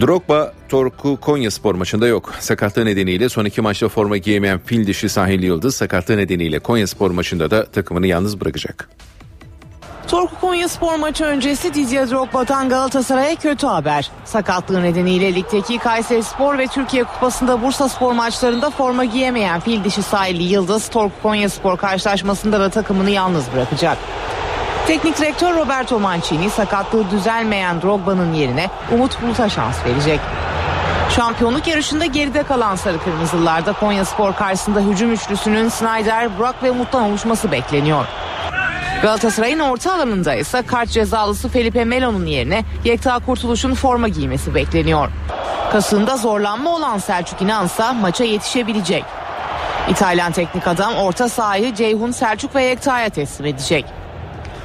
[0.00, 2.34] Drogba Torku Konya spor maçında yok.
[2.40, 7.10] Sakatlığı nedeniyle son iki maçta forma giyemeyen fil dişi sahil yıldız sakatlığı nedeniyle Konya spor
[7.10, 8.88] maçında da takımını yalnız bırakacak.
[10.12, 14.10] Torku Konya spor maçı öncesi Didier Drogba'dan Galatasaray'a kötü haber.
[14.24, 20.02] Sakatlığı nedeniyle ligdeki Kayseri Spor ve Türkiye Kupası'nda Bursa Spor maçlarında forma giyemeyen fil dişi
[20.02, 23.98] sahili Yıldız Torku Konya Spor karşılaşmasında da takımını yalnız bırakacak.
[24.86, 30.20] Teknik direktör Roberto Mancini sakatlığı düzelmeyen Drogba'nın yerine Umut Bulut'a şans verecek.
[31.10, 37.02] Şampiyonluk yarışında geride kalan Sarı Kırmızılarda Konya Spor karşısında hücum üçlüsünün Snyder, Burak ve Umut'tan
[37.02, 38.04] oluşması bekleniyor.
[39.02, 45.08] Galatasaray'ın orta alanında ise kart cezalısı Felipe Melo'nun yerine Yekta Kurtuluş'un forma giymesi bekleniyor.
[45.72, 49.04] Kasığında zorlanma olan Selçuk İnansa maça yetişebilecek.
[49.88, 53.84] İtalyan teknik adam orta sahayı Ceyhun Selçuk ve Yekta'ya teslim edecek.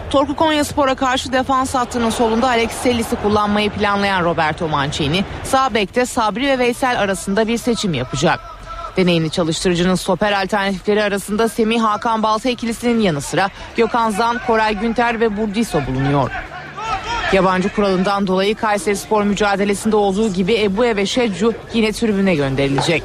[0.09, 6.05] Torku Konya Spor'a karşı defans hattının solunda Alex Sellis'i kullanmayı planlayan Roberto Mancini, sağ bekte
[6.05, 8.56] Sabri ve Veysel arasında bir seçim yapacak.
[8.97, 15.19] Deneyimli çalıştırıcının stoper alternatifleri arasında Semih Hakan Balta ikilisinin yanı sıra Gökhan Zan, Koray Günter
[15.19, 16.31] ve Burdiso bulunuyor.
[17.33, 23.03] Yabancı kuralından dolayı Kayseri Spor mücadelesinde olduğu gibi Ebu'ye ve Şedcu yine tribüne gönderilecek.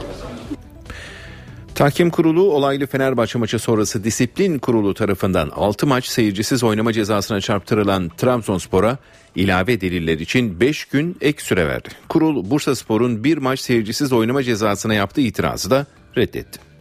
[1.74, 8.08] Tahkim Kurulu olaylı Fenerbahçe maçı sonrası disiplin kurulu tarafından 6 maç seyircisiz oynama cezasına çarptırılan
[8.08, 8.98] Trabzonspor'a
[9.36, 11.88] ilave deliller için 5 gün ek süre verdi.
[12.08, 16.71] Kurul Bursa Spor'un bir maç seyircisiz oynama cezasına yaptığı itirazı da reddetti.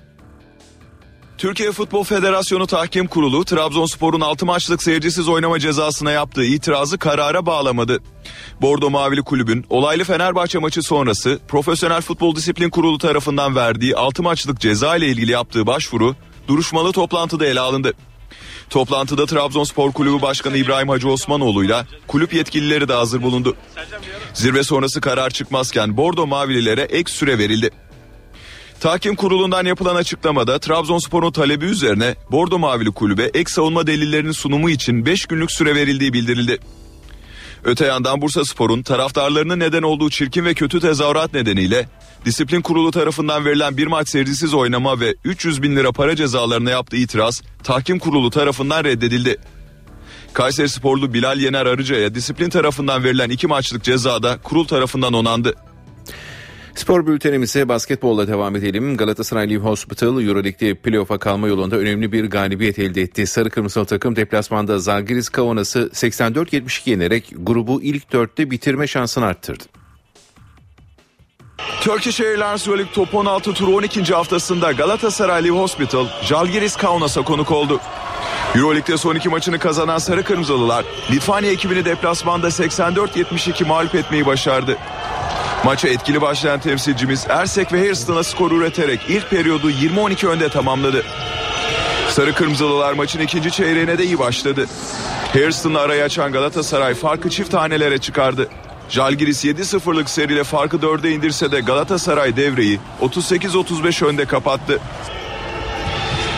[1.41, 7.99] Türkiye Futbol Federasyonu Tahkim Kurulu Trabzonspor'un 6 maçlık seyircisiz oynama cezasına yaptığı itirazı karara bağlamadı.
[8.61, 14.59] Bordo Mavili Kulübün olaylı Fenerbahçe maçı sonrası Profesyonel Futbol Disiplin Kurulu tarafından verdiği 6 maçlık
[14.59, 16.15] ceza ile ilgili yaptığı başvuru
[16.47, 17.93] duruşmalı toplantıda ele alındı.
[18.69, 23.55] Toplantıda Trabzonspor Kulübü Başkanı İbrahim Hacı Osmanoğlu ile kulüp yetkilileri de hazır bulundu.
[24.33, 27.69] Zirve sonrası karar çıkmazken Bordo Mavililere ek süre verildi.
[28.81, 35.05] Tahkim kurulundan yapılan açıklamada Trabzonspor'un talebi üzerine Bordo Mavili kulübe ek savunma delillerinin sunumu için
[35.05, 36.59] 5 günlük süre verildiği bildirildi.
[37.63, 41.89] Öte yandan Bursa Spor'un taraftarlarının neden olduğu çirkin ve kötü tezahürat nedeniyle
[42.25, 46.97] disiplin kurulu tarafından verilen bir maç seyircisiz oynama ve 300 bin lira para cezalarına yaptığı
[46.97, 49.37] itiraz tahkim kurulu tarafından reddedildi.
[50.33, 55.55] Kayseri sporlu Bilal Yener Arıca'ya disiplin tarafından verilen iki maçlık cezada kurul tarafından onandı.
[56.75, 58.97] Spor bültenimize basketbolla devam edelim.
[58.97, 63.27] Galatasaray Live Hospital Euroleague'de playoff'a kalma yolunda önemli bir galibiyet elde etti.
[63.27, 69.63] Sarı Kırmızı takım deplasmanda Zalgiris Kaunas'ı 84-72 yenerek grubu ilk dörtte bitirme şansını arttırdı.
[71.81, 74.13] Turkish Airlines Euroleague Top 16 turu 12.
[74.13, 77.79] haftasında Galatasaray Live Hospital, Jalgiris Kaunas'a konuk oldu.
[78.55, 84.77] Euroleague'de son iki maçını kazanan Sarı Kırmızılılar, Litvanya ekibini deplasmanda 84-72 mağlup etmeyi başardı.
[85.65, 91.03] Maça etkili başlayan temsilcimiz Ersek ve Hairston'a skor üreterek ilk periyodu 20-12 önde tamamladı.
[92.09, 94.65] Sarı Kırmızılılar maçın ikinci çeyreğine de iyi başladı.
[95.33, 98.49] Hairston'la arayı açan Galatasaray farkı çift tanelere çıkardı.
[98.89, 104.79] Jalgiris 7-0'lık seriyle farkı 4'e indirse de Galatasaray devreyi 38-35 önde kapattı.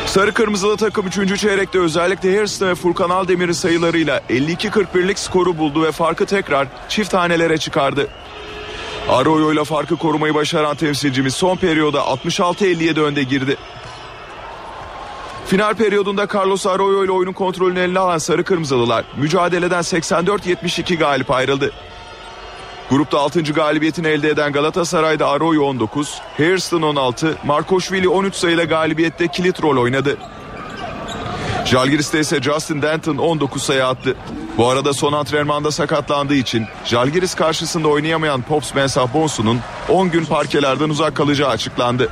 [0.06, 1.40] Sarı Kırmızılı takım 3.
[1.40, 7.58] çeyrekte özellikle Hairston ve Furkan Aldemir'in sayılarıyla 52-41'lik skoru buldu ve farkı tekrar çift tanelere
[7.58, 8.08] çıkardı.
[9.10, 13.58] Arroyo ile farkı korumayı başaran temsilcimiz son periyoda 66-57 önde girdi.
[15.46, 21.72] Final periyodunda Carlos Arroyo ile oyunun kontrolünü eline alan Sarı Kırmızılılar mücadeleden 84-72 galip ayrıldı.
[22.90, 23.42] Grupta 6.
[23.42, 30.18] galibiyetini elde eden Galatasaray'da Arroyo 19, Hairston 16, Markoşvili 13 sayıyla galibiyette kilit rol oynadı.
[31.66, 34.16] Jalgiris'te ise Justin Denton 19 sayı attı.
[34.58, 40.90] Bu arada son antrenmanda sakatlandığı için Jalgiris karşısında oynayamayan Pops Mensah Bonsu'nun 10 gün parkelerden
[40.90, 42.10] uzak kalacağı açıklandı.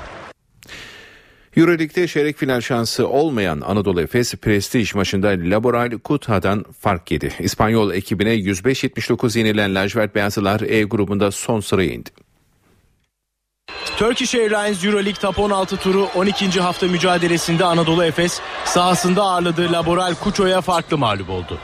[1.57, 7.33] Euroleague'de çeyrek final şansı olmayan Anadolu Efes prestij maçında Laboral Kutha'dan fark yedi.
[7.39, 12.09] İspanyol ekibine 105-79 yenilen lacivert beyazlılar E grubunda son sıraya indi.
[13.97, 16.61] Turkish Airlines Euroleague Top 16 turu 12.
[16.61, 21.57] hafta mücadelesinde Anadolu Efes sahasında ağırladığı Laboral Kuço'ya farklı mağlup oldu.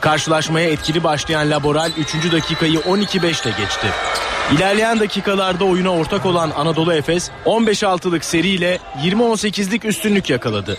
[0.00, 2.32] Karşılaşmaya etkili başlayan Laboral 3.
[2.32, 3.86] dakikayı 12-5 ile geçti.
[4.52, 10.78] İlerleyen dakikalarda oyuna ortak olan Anadolu Efes 15-6'lık seriyle 20-18'lik üstünlük yakaladı.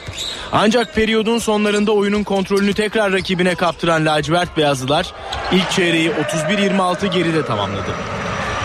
[0.51, 5.13] Ancak periyodun sonlarında oyunun kontrolünü tekrar rakibine kaptıran lacivert beyazlılar
[5.51, 7.91] ilk çeyreği 31-26 geride tamamladı.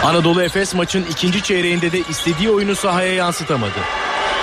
[0.05, 3.79] Anadolu Efes maçın ikinci çeyreğinde de istediği oyunu sahaya yansıtamadı.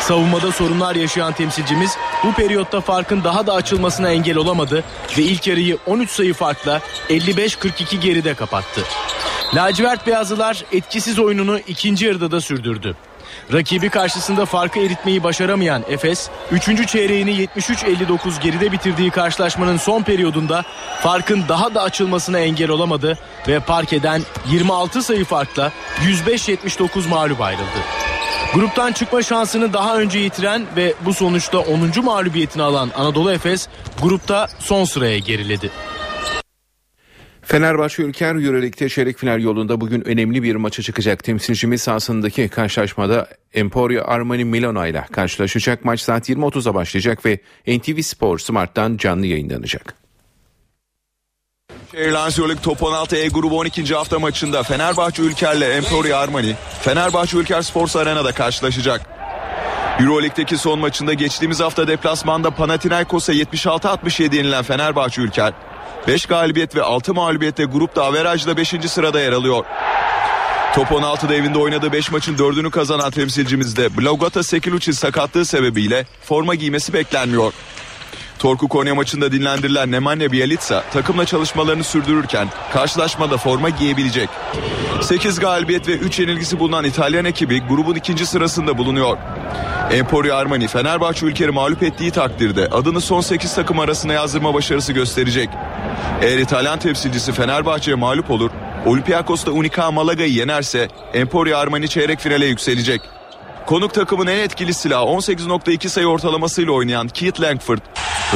[0.01, 4.83] Savunmada sorunlar yaşayan temsilcimiz bu periyotta farkın daha da açılmasına engel olamadı
[5.17, 8.81] ve ilk yarıyı 13 sayı farkla 55-42 geride kapattı.
[9.55, 12.95] Lacivert Beyazlılar etkisiz oyununu ikinci yarıda da sürdürdü.
[13.53, 16.87] Rakibi karşısında farkı eritmeyi başaramayan Efes, 3.
[16.87, 20.63] çeyreğini 73-59 geride bitirdiği karşılaşmanın son periyodunda
[21.01, 24.21] farkın daha da açılmasına engel olamadı ve parkeden
[24.51, 25.71] 26 sayı farkla
[26.01, 27.79] 105-79 mağlup ayrıldı.
[28.53, 32.05] Gruptan çıkma şansını daha önce yitiren ve bu sonuçta 10.
[32.05, 33.67] mağlubiyetini alan Anadolu Efes
[34.01, 35.71] grupta son sıraya geriledi.
[37.49, 41.23] Fenerbahçe Ülker Euroleague'de çeyrek final yolunda bugün önemli bir maça çıkacak.
[41.23, 45.85] Temsilcimiz sahasındaki karşılaşmada Emporio Armani Milano ile karşılaşacak.
[45.85, 49.93] Maç saat 20.30'da başlayacak ve NTV Spor Smart'tan canlı yayınlanacak.
[51.93, 53.95] Airlines Euroleague Top 16 E grubu 12.
[53.95, 59.01] hafta maçında Fenerbahçe Ülker'le Emporio Armani, Fenerbahçe Ülker Sports Arena'da karşılaşacak.
[59.99, 65.53] Euroleague'deki son maçında geçtiğimiz hafta deplasmanda Panathinaikos'a 76-67 yenilen Fenerbahçe Ülker,
[66.09, 68.69] 5 galibiyet ve 6 mağlubiyetle grupta averajla 5.
[68.69, 69.65] sırada yer alıyor.
[70.75, 76.93] Top 16'da evinde oynadığı 5 maçın 4'ünü kazanan temsilcimizde Blogota Sekilucci sakatlığı sebebiyle forma giymesi
[76.93, 77.53] beklenmiyor.
[78.39, 84.29] Torku Konya maçında dinlendirilen Nemanja Bjelica takımla çalışmalarını sürdürürken karşılaşmada forma giyebilecek.
[85.01, 89.17] 8 galibiyet ve 3 yenilgisi bulunan İtalyan ekibi grubun ikinci sırasında bulunuyor.
[89.91, 95.49] Emporio Armani Fenerbahçe ülkeyi mağlup ettiği takdirde adını son 8 takım arasına yazdırma başarısı gösterecek.
[96.21, 98.51] Eğer İtalyan temsilcisi Fenerbahçe'ye mağlup olur,
[98.85, 103.18] Olympiakos da Unica Malaga'yı yenerse Emporio Armani çeyrek finale yükselecek.
[103.69, 107.79] Konuk takımın en etkili silahı 18.2 sayı ortalamasıyla oynayan Keith Langford.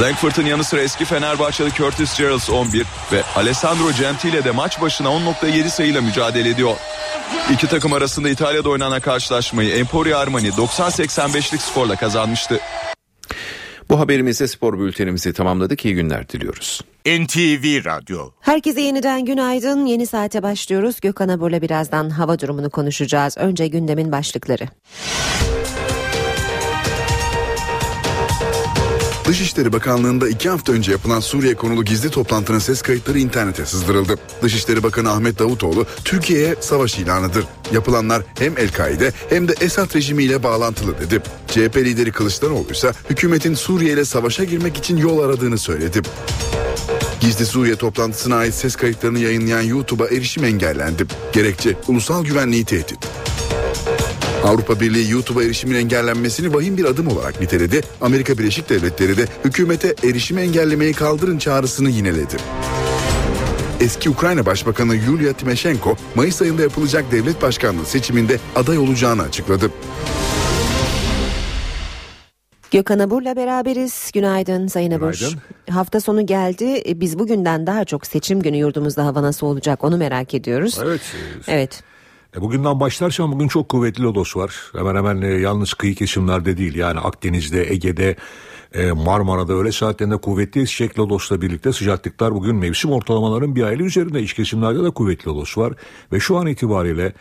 [0.02, 5.68] Langford'un yanı sıra eski Fenerbahçeli Curtis Geralds 11 ve Alessandro Gentile de maç başına 10.7
[5.68, 6.76] sayıyla mücadele ediyor.
[7.52, 12.60] İki takım arasında İtalya'da oynanan karşılaşmayı Emporio Armani 90-85'lik skorla kazanmıştı.
[13.90, 15.84] Bu haberimizle spor bültenimizi tamamladık.
[15.84, 16.80] İyi günler diliyoruz.
[17.06, 19.86] NTV Radyo Herkese yeniden günaydın.
[19.86, 21.00] Yeni saate başlıyoruz.
[21.00, 23.38] Gökhan Abur'la birazdan hava durumunu konuşacağız.
[23.38, 24.68] Önce gündemin başlıkları.
[29.24, 34.18] Dışişleri Bakanlığı'nda iki hafta önce yapılan Suriye konulu gizli toplantının ses kayıtları internete sızdırıldı.
[34.42, 37.44] Dışişleri Bakanı Ahmet Davutoğlu Türkiye'ye savaş ilanıdır.
[37.72, 41.22] Yapılanlar hem El-Kaide hem de Esad rejimiyle bağlantılı dedi.
[41.48, 46.02] CHP lideri Kılıçdaroğlu ise hükümetin Suriye ile savaşa girmek için yol aradığını söyledi.
[47.20, 51.06] Gizli Suriye toplantısına ait ses kayıtlarını yayınlayan YouTube'a erişim engellendi.
[51.32, 52.98] Gerekçe ulusal güvenliği tehdit.
[54.44, 57.80] Avrupa Birliği YouTube'a erişimin engellenmesini vahim bir adım olarak niteledi.
[58.00, 62.36] Amerika Birleşik Devletleri de hükümete erişimi engellemeyi kaldırın çağrısını yineledi.
[63.80, 69.70] Eski Ukrayna Başbakanı Yulia Tymoshenko Mayıs ayında yapılacak devlet başkanlığı seçiminde aday olacağını açıkladı.
[72.70, 74.10] Gökhan Abur'la beraberiz.
[74.14, 75.12] Günaydın Sayın Abur.
[75.12, 75.40] Günaydın.
[75.70, 76.82] Hafta sonu geldi.
[77.00, 80.78] Biz bugünden daha çok seçim günü yurdumuzda hava nasıl olacak onu merak ediyoruz.
[80.84, 81.00] Evet.
[81.48, 81.82] Evet.
[82.36, 84.54] E, Bugünden başlarsam bugün çok kuvvetli lodos var.
[84.76, 88.16] Hemen hemen e, yalnız kıyı kesimlerde değil yani Akdeniz'de, Ege'de,
[88.74, 94.22] e, Marmara'da öyle saatlerinde kuvvetli esecek lodosla birlikte sıcaklıklar bugün mevsim ortalamaların bir aylık üzerinde.
[94.22, 95.72] İç kesimlerde de kuvvetli lodos var.
[96.12, 97.12] Ve şu an itibariyle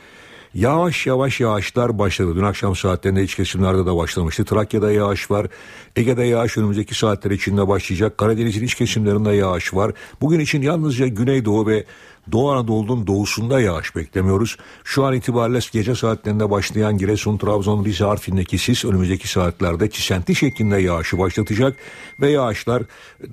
[0.54, 2.36] Yavaş yavaş yağışlar başladı.
[2.36, 4.46] Dün akşam saatlerinde iç kesimlerde de başlamıştı.
[4.46, 5.48] Trakya'da yağış var.
[5.96, 8.18] Ege'de yağış önümüzdeki saatler içinde başlayacak.
[8.18, 9.92] Karadeniz'in iç kesimlerinde yağış var.
[10.22, 11.86] Bugün için yalnızca Güneydoğu ve
[12.32, 14.58] Doğu Anadolu'nun doğusunda yağış beklemiyoruz.
[14.84, 20.78] Şu an itibariyle gece saatlerinde başlayan Giresun, Trabzon, Rize, Arfin'deki sis önümüzdeki saatlerde çisenti şeklinde
[20.78, 21.78] yağışı başlatacak
[22.22, 22.84] ve yağışlar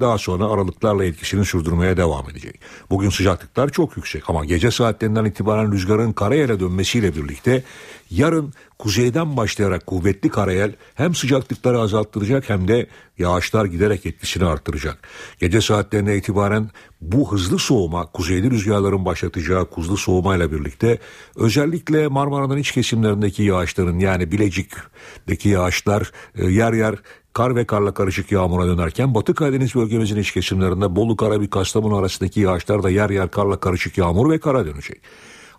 [0.00, 2.60] daha sonra aralıklarla etkisini sürdürmeye devam edecek.
[2.90, 7.62] Bugün sıcaklıklar çok yüksek ama gece saatlerinden itibaren rüzgarın karayele dönmesiyle birlikte
[8.10, 12.86] yarın kuzeyden başlayarak kuvvetli karayel hem sıcaklıkları azalttıracak hem de
[13.18, 15.08] yağışlar giderek etkisini arttıracak.
[15.38, 20.98] Gece saatlerine itibaren bu hızlı soğuma, kuzeyli rüzgarların başlatacağı hızlı soğumayla birlikte
[21.36, 26.94] özellikle Marmara'nın iç kesimlerindeki yağışların yani Bilecik'teki yağışlar e, yer yer
[27.32, 32.40] kar ve karla karışık yağmura dönerken Batı Karadeniz bölgemizin iç kesimlerinde Bolu, Karabük, Kastamonu arasındaki
[32.40, 35.00] yağışlar da yer yer karla karışık yağmur ve kara dönecek.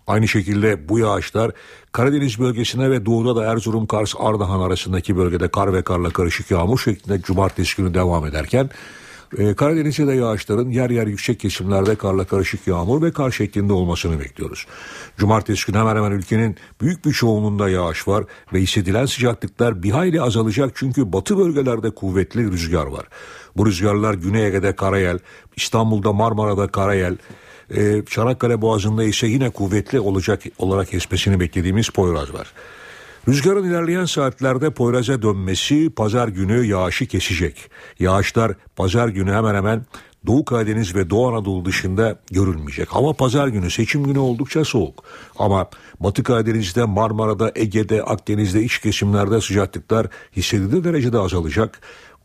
[0.06, 1.50] Aynı şekilde bu yağışlar
[1.92, 6.78] Karadeniz bölgesine ve doğuda da Erzurum, Kars, Ardahan arasındaki bölgede kar ve karla karışık yağmur
[6.78, 8.70] şeklinde cumartesi günü devam ederken
[9.38, 14.20] e, Karadeniz'de de yağışların yer yer yüksek kesimlerde karla karışık yağmur ve kar şeklinde olmasını
[14.20, 14.66] bekliyoruz.
[15.16, 20.22] Cumartesi günü hemen hemen ülkenin büyük bir çoğunluğunda yağış var ve hissedilen sıcaklıklar bir hayli
[20.22, 23.06] azalacak çünkü batı bölgelerde kuvvetli rüzgar var.
[23.56, 25.18] Bu rüzgarlar Güney Ege'de karayel,
[25.56, 27.16] İstanbul'da Marmara'da karayel,
[27.76, 32.52] ee, Çanakkale Boğazı'nda ise yine kuvvetli olacak olarak esmesini beklediğimiz Poyraz var.
[33.28, 37.70] Rüzgarın ilerleyen saatlerde Poyraz'a dönmesi pazar günü yağışı kesecek.
[37.98, 39.84] Yağışlar pazar günü hemen hemen
[40.26, 42.88] Doğu Karadeniz ve Doğu Anadolu dışında görülmeyecek.
[42.88, 45.04] Hava pazar günü seçim günü oldukça soğuk.
[45.38, 45.68] Ama
[46.00, 50.06] Batı Karadeniz'de, Marmara'da, Ege'de, Akdeniz'de iç kesimlerde sıcaklıklar
[50.36, 51.80] hissedilir derecede azalacak.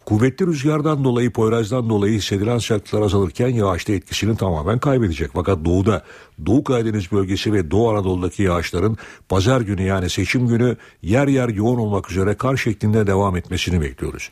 [0.07, 5.31] Kuvvetli rüzgardan dolayı, Poyraz'dan dolayı hissedilen sıcaklıklar azalırken yağışta etkisini tamamen kaybedecek.
[5.33, 6.03] Fakat doğuda,
[6.45, 8.97] Doğu Karadeniz bölgesi ve Doğu Anadolu'daki yağışların
[9.29, 14.29] pazar günü yani seçim günü yer yer yoğun olmak üzere kar şeklinde devam etmesini bekliyoruz.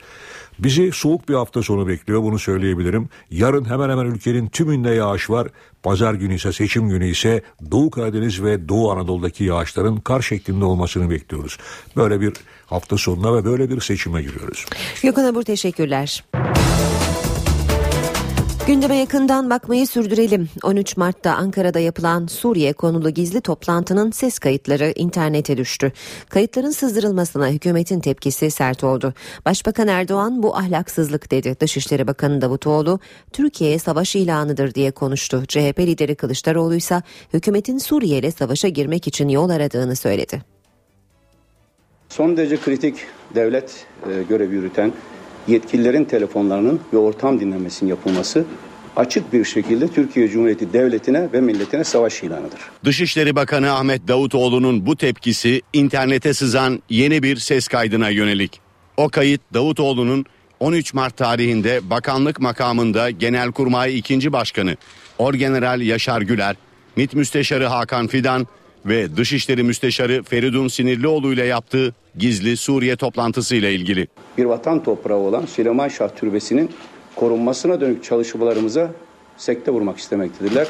[0.60, 3.10] Bizi soğuk bir hafta sonu bekliyor bunu söyleyebilirim.
[3.32, 5.48] Yarın hemen hemen ülkenin tümünde yağış var.
[5.84, 11.10] Pazar günü ise seçim günü ise Doğu Karadeniz ve Doğu Anadolu'daki yağışların kar şeklinde olmasını
[11.10, 11.58] bekliyoruz.
[11.96, 12.34] Böyle bir
[12.66, 14.66] hafta sonuna ve böyle bir seçime giriyoruz.
[15.04, 16.24] Gökhan Abur teşekkürler.
[18.68, 20.50] Gündeme yakından bakmayı sürdürelim.
[20.64, 25.92] 13 Mart'ta Ankara'da yapılan Suriye konulu gizli toplantının ses kayıtları internete düştü.
[26.30, 29.14] Kayıtların sızdırılmasına hükümetin tepkisi sert oldu.
[29.46, 31.58] Başbakan Erdoğan bu ahlaksızlık dedi.
[31.60, 33.00] Dışişleri Bakanı Davutoğlu
[33.34, 35.44] Türkiye'ye savaş ilanıdır diye konuştu.
[35.48, 37.02] CHP lideri Kılıçdaroğlu ise
[37.34, 40.55] hükümetin Suriye ile savaşa girmek için yol aradığını söyledi.
[42.18, 42.96] Son derece kritik
[43.36, 44.94] devlet e, görevi yürüten
[45.48, 48.46] yetkililerin telefonlarının ve ortam dinlemesinin yapılması
[48.96, 52.60] açık bir şekilde Türkiye Cumhuriyeti Devleti'ne ve milletine savaş ilanıdır.
[52.86, 58.60] Dışişleri Bakanı Ahmet Davutoğlu'nun bu tepkisi internete sızan yeni bir ses kaydına yönelik.
[58.98, 60.26] O kayıt Davutoğlu'nun
[60.60, 64.34] 13 Mart tarihinde bakanlık makamında Genelkurmay 2.
[64.34, 64.76] Başkanı
[65.18, 66.56] Orgeneral Yaşar Güler,
[66.96, 68.48] MİT Müsteşarı Hakan Fidan
[68.86, 74.08] ve Dışişleri Müsteşarı Feridun Sinirlioğlu ile yaptığı gizli Suriye toplantısı ile ilgili.
[74.38, 76.70] Bir vatan toprağı olan Süleyman Şah Türbesi'nin
[77.16, 78.92] korunmasına dönük çalışmalarımıza
[79.38, 80.68] sekte vurmak istemektedirler.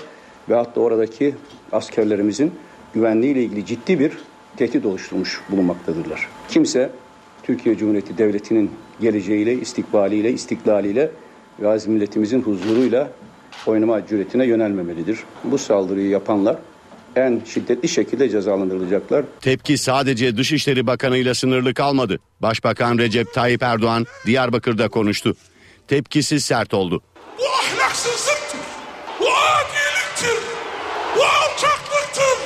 [0.49, 1.35] Ve hatta oradaki
[1.71, 2.51] askerlerimizin
[2.93, 4.11] güvenliğiyle ilgili ciddi bir
[4.57, 6.27] tehdit oluşturmuş bulunmaktadırlar.
[6.49, 6.89] Kimse
[7.43, 11.11] Türkiye Cumhuriyeti Devleti'nin geleceğiyle, istikbaliyle, istiklaliyle
[11.59, 13.11] ve aziz milletimizin huzuruyla
[13.67, 15.19] oynama cüretine yönelmemelidir.
[15.43, 16.57] Bu saldırıyı yapanlar
[17.15, 19.25] en şiddetli şekilde cezalandırılacaklar.
[19.41, 22.19] Tepki sadece Dışişleri Bakanı ile sınırlı kalmadı.
[22.39, 25.35] Başbakan Recep Tayyip Erdoğan Diyarbakır'da konuştu.
[25.87, 27.01] Tepkisi sert oldu.
[27.39, 28.59] Bu ahlaksızlıktır.
[29.19, 30.43] Bu adiliktir.
[31.17, 32.37] Bu alçaklıktır.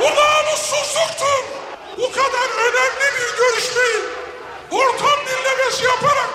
[0.00, 1.44] Bu namussuzluktur.
[1.98, 4.04] Bu kadar önemli bir görüşmeyi
[4.70, 6.30] ortam dinlemesi yaparak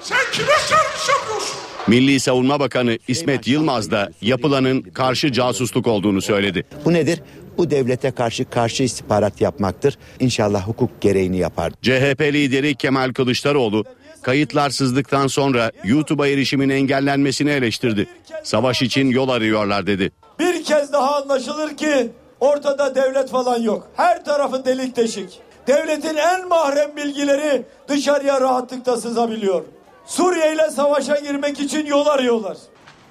[0.00, 1.56] sen kime servis yapıyorsun?
[1.86, 6.64] Milli Savunma Bakanı İsmet Yılmaz da yapılanın karşı casusluk olduğunu söyledi.
[6.84, 7.20] Bu nedir?
[7.58, 9.98] Bu devlete karşı karşı istihbarat yapmaktır.
[10.20, 11.72] İnşallah hukuk gereğini yapar.
[11.82, 13.84] CHP lideri Kemal Kılıçdaroğlu
[14.22, 18.06] kayıtlar sızdıktan sonra YouTube'a erişimin engellenmesini eleştirdi.
[18.42, 20.12] Savaş için yol arıyorlar dedi.
[20.38, 22.10] Bir kez daha anlaşılır ki
[22.40, 23.90] ortada devlet falan yok.
[23.96, 25.40] Her tarafı delik deşik.
[25.66, 29.64] Devletin en mahrem bilgileri dışarıya rahatlıkla sızabiliyor.
[30.06, 32.56] Suriye ile savaşa girmek için yol arıyorlar.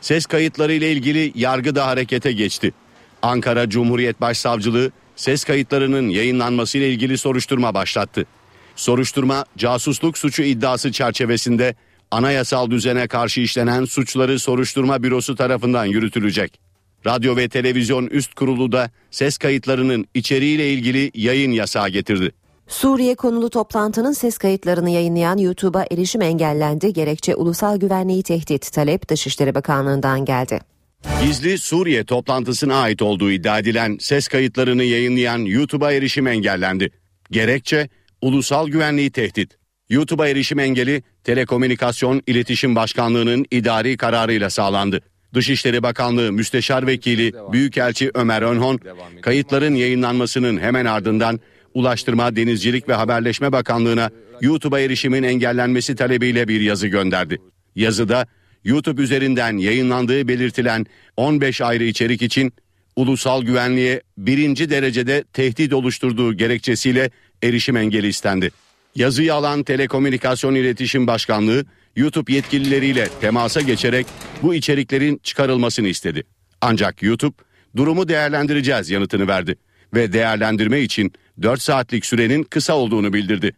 [0.01, 2.73] Ses kayıtları ile ilgili yargı da harekete geçti.
[3.21, 8.25] Ankara Cumhuriyet Başsavcılığı ses kayıtlarının yayınlanması ile ilgili soruşturma başlattı.
[8.75, 11.75] Soruşturma casusluk suçu iddiası çerçevesinde
[12.11, 16.59] anayasal düzene karşı işlenen suçları soruşturma bürosu tarafından yürütülecek.
[17.05, 22.31] Radyo ve Televizyon Üst Kurulu da ses kayıtlarının içeriğiyle ilgili yayın yasağı getirdi.
[22.67, 26.93] Suriye konulu toplantının ses kayıtlarını yayınlayan YouTube'a erişim engellendi.
[26.93, 30.59] Gerekçe ulusal güvenliği tehdit talep Dışişleri Bakanlığı'ndan geldi.
[31.23, 36.91] Gizli Suriye toplantısına ait olduğu iddia edilen ses kayıtlarını yayınlayan YouTube'a erişim engellendi.
[37.31, 37.89] Gerekçe
[38.21, 39.57] ulusal güvenliği tehdit.
[39.89, 45.01] YouTube'a erişim engeli Telekomünikasyon İletişim Başkanlığı'nın idari kararıyla sağlandı.
[45.33, 48.79] Dışişleri Bakanlığı Müsteşar Vekili Büyükelçi Ömer Önhon,
[49.21, 51.39] kayıtların yayınlanmasının hemen ardından
[51.73, 54.09] Ulaştırma, Denizcilik ve Haberleşme Bakanlığı'na
[54.41, 57.37] YouTube'a erişimin engellenmesi talebiyle bir yazı gönderdi.
[57.75, 58.27] Yazıda
[58.63, 60.85] YouTube üzerinden yayınlandığı belirtilen
[61.17, 62.53] 15 ayrı içerik için
[62.95, 67.09] ulusal güvenliğe birinci derecede tehdit oluşturduğu gerekçesiyle
[67.43, 68.51] erişim engeli istendi.
[68.95, 71.65] Yazıyı alan Telekomünikasyon İletişim Başkanlığı
[71.95, 74.07] YouTube yetkilileriyle temasa geçerek
[74.41, 76.23] bu içeriklerin çıkarılmasını istedi.
[76.61, 77.35] Ancak YouTube
[77.75, 79.55] durumu değerlendireceğiz yanıtını verdi
[79.93, 83.51] ve değerlendirme için 4 saatlik sürenin kısa olduğunu bildirdi.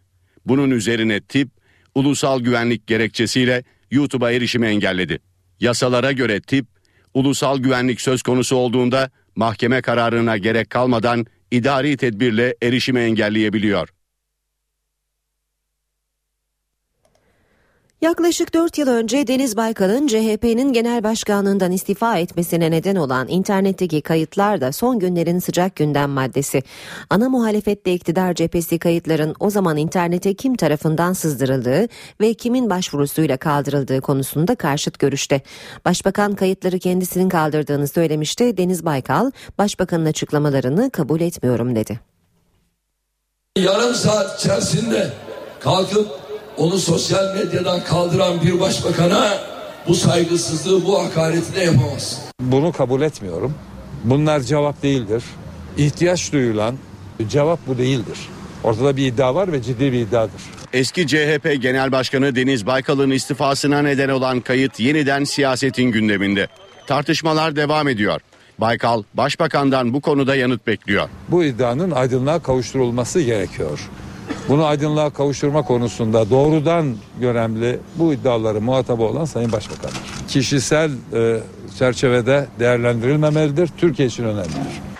[0.46, 1.48] Bunun üzerine tip
[1.94, 5.18] ulusal güvenlik gerekçesiyle YouTube'a erişimi engelledi.
[5.60, 6.66] Yasalara göre tip
[7.14, 13.88] ulusal güvenlik söz konusu olduğunda mahkeme kararına gerek kalmadan idari tedbirle erişimi engelleyebiliyor.
[18.00, 24.60] Yaklaşık 4 yıl önce Deniz Baykal'ın CHP'nin genel başkanlığından istifa etmesine neden olan internetteki kayıtlar
[24.60, 26.62] da son günlerin sıcak gündem maddesi.
[27.10, 31.88] Ana muhalefette iktidar cephesi kayıtların o zaman internete kim tarafından sızdırıldığı
[32.20, 35.40] ve kimin başvurusuyla kaldırıldığı konusunda karşıt görüşte.
[35.84, 38.56] Başbakan kayıtları kendisinin kaldırdığını söylemişti.
[38.56, 42.00] Deniz Baykal, başbakanın açıklamalarını kabul etmiyorum dedi.
[43.58, 45.12] Yarım saat içerisinde
[45.60, 46.25] kalkıp
[46.56, 49.38] onu sosyal medyadan kaldıran bir başbakana
[49.88, 52.20] bu saygısızlığı, bu hakareti de yapamaz.
[52.40, 53.54] Bunu kabul etmiyorum.
[54.04, 55.24] Bunlar cevap değildir.
[55.76, 56.74] İhtiyaç duyulan
[57.28, 58.18] cevap bu değildir.
[58.64, 60.40] Ortada bir iddia var ve ciddi bir iddiadır.
[60.72, 66.48] Eski CHP Genel Başkanı Deniz Baykal'ın istifasına neden olan kayıt yeniden siyasetin gündeminde.
[66.86, 68.20] Tartışmalar devam ediyor.
[68.58, 71.08] Baykal, Başbakan'dan bu konuda yanıt bekliyor.
[71.28, 73.80] Bu iddianın aydınlığa kavuşturulması gerekiyor.
[74.48, 79.98] Bunu aydınlığa kavuşturma konusunda doğrudan görevli bu iddiaları muhatabı olan Sayın Başbakan'dır.
[80.28, 81.40] Kişisel e,
[81.78, 83.70] çerçevede değerlendirilmemelidir.
[83.78, 84.95] Türkiye için önemlidir.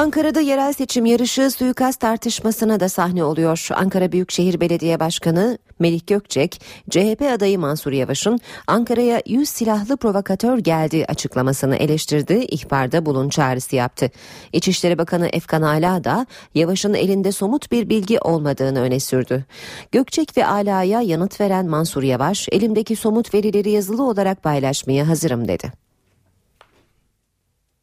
[0.00, 3.68] Ankara'da yerel seçim yarışı suikast tartışmasına da sahne oluyor.
[3.74, 11.04] Ankara Büyükşehir Belediye Başkanı Melih Gökçek, CHP adayı Mansur Yavaş'ın Ankara'ya 100 silahlı provokatör geldi
[11.08, 14.10] açıklamasını eleştirdi, ihbarda bulun çağrısı yaptı.
[14.52, 19.44] İçişleri Bakanı Efkan Ala da Yavaş'ın elinde somut bir bilgi olmadığını öne sürdü.
[19.92, 25.89] Gökçek ve Ala'ya yanıt veren Mansur Yavaş, elimdeki somut verileri yazılı olarak paylaşmaya hazırım dedi.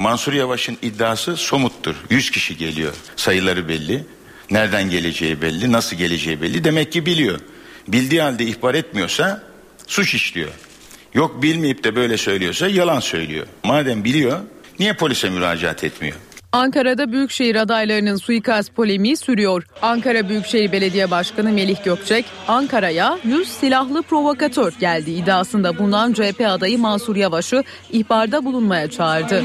[0.01, 1.95] Mansur Yavaş'ın iddiası somuttur.
[2.09, 2.93] 100 kişi geliyor.
[3.15, 4.05] Sayıları belli.
[4.51, 6.63] Nereden geleceği belli, nasıl geleceği belli.
[6.63, 7.39] Demek ki biliyor.
[7.87, 9.43] Bildiği halde ihbar etmiyorsa
[9.87, 10.49] suç işliyor.
[11.13, 13.47] Yok bilmeyip de böyle söylüyorsa yalan söylüyor.
[13.63, 14.39] Madem biliyor
[14.79, 16.15] niye polise müracaat etmiyor?
[16.51, 19.63] Ankara'da Büyükşehir adaylarının suikast polemiği sürüyor.
[19.81, 26.79] Ankara Büyükşehir Belediye Başkanı Melih Gökçek, Ankara'ya 100 silahlı provokatör geldi iddiasında bulunan CHP adayı
[26.79, 29.43] Mansur Yavaş'ı ihbarda bulunmaya çağırdı.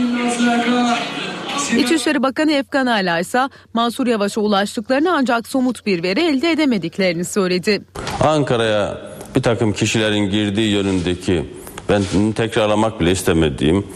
[1.77, 7.83] İçişleri Bakanı Efkan Ala ise Mansur Yavaş'a ulaştıklarını ancak somut bir veri elde edemediklerini söyledi.
[8.21, 8.99] Ankara'ya
[9.37, 11.51] bir takım kişilerin girdiği yönündeki
[11.89, 12.03] ben
[12.37, 13.87] tekrarlamak bile istemediğim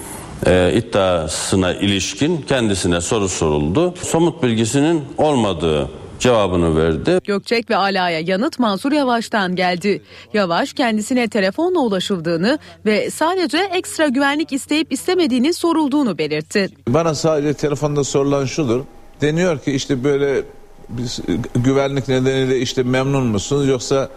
[0.46, 3.94] e, iddiasına ilişkin kendisine soru soruldu.
[4.02, 7.20] Somut bilgisinin olmadığı cevabını verdi.
[7.24, 10.02] Gökçek ve Ala'ya yanıt Mansur Yavaş'tan geldi.
[10.34, 16.68] Yavaş kendisine telefonla ulaşıldığını ve sadece ekstra güvenlik isteyip istemediğini sorulduğunu belirtti.
[16.88, 18.84] Bana sadece telefonda sorulan şudur.
[19.20, 20.42] Deniyor ki işte böyle
[20.88, 21.20] biz
[21.54, 24.08] güvenlik nedeniyle işte memnun musunuz yoksa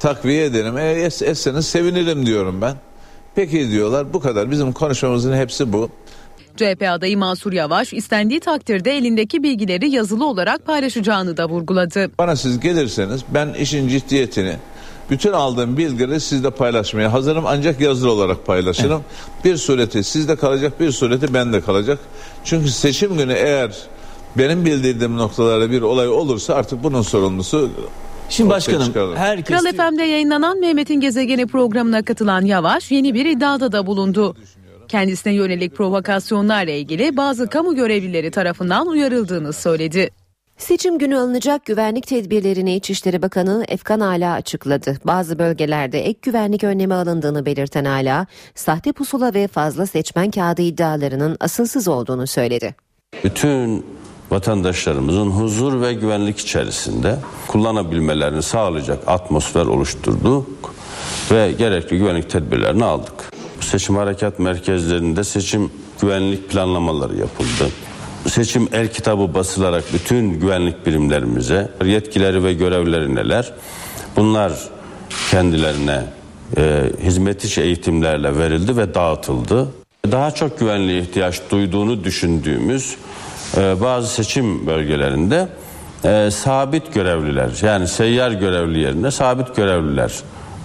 [0.00, 0.78] takviye edelim.
[0.78, 2.76] E, es, etseniz sevinirim diyorum ben.
[3.34, 5.90] Peki diyorlar bu kadar bizim konuşmamızın hepsi bu.
[6.56, 12.10] CHP adayı Mansur Yavaş istendiği takdirde elindeki bilgileri yazılı olarak paylaşacağını da vurguladı.
[12.18, 14.56] Bana siz gelirseniz ben işin ciddiyetini
[15.10, 19.02] bütün aldığım bilgileri sizle paylaşmaya hazırım ancak yazılı olarak paylaşırım.
[19.44, 21.98] Bir sureti sizde kalacak bir sureti bende kalacak.
[22.44, 23.76] Çünkü seçim günü eğer
[24.38, 27.70] benim bildirdiğim noktalarda bir olay olursa artık bunun sorumlusu
[28.36, 29.62] Şimdi başkanım herkes...
[29.62, 34.36] Kral FM'de yayınlanan Mehmet'in Gezegeni programına katılan Yavaş yeni bir iddiada da bulundu.
[34.88, 40.10] Kendisine yönelik provokasyonlarla ilgili bazı kamu görevlileri tarafından uyarıldığını söyledi.
[40.58, 44.96] Seçim günü alınacak güvenlik tedbirlerini İçişleri Bakanı Efkan Ala açıkladı.
[45.04, 51.36] Bazı bölgelerde ek güvenlik önlemi alındığını belirten Ala, sahte pusula ve fazla seçmen kağıdı iddialarının
[51.40, 52.74] asılsız olduğunu söyledi.
[53.24, 53.86] Bütün
[54.30, 57.16] vatandaşlarımızın huzur ve güvenlik içerisinde
[57.48, 60.74] kullanabilmelerini sağlayacak atmosfer oluşturduk
[61.30, 63.32] ve gerekli güvenlik tedbirlerini aldık.
[63.60, 65.70] Seçim harekat merkezlerinde seçim
[66.00, 67.70] güvenlik planlamaları yapıldı.
[68.26, 73.52] Seçim el kitabı basılarak bütün güvenlik birimlerimize yetkileri ve görevleri neler?
[74.16, 74.52] Bunlar
[75.30, 76.04] kendilerine
[76.56, 79.68] e, hizmet içi eğitimlerle verildi ve dağıtıldı.
[80.12, 82.96] Daha çok güvenliğe ihtiyaç duyduğunu düşündüğümüz
[83.56, 85.48] e, bazı seçim bölgelerinde
[86.04, 90.12] e, sabit görevliler yani seyyar görevli yerine sabit görevliler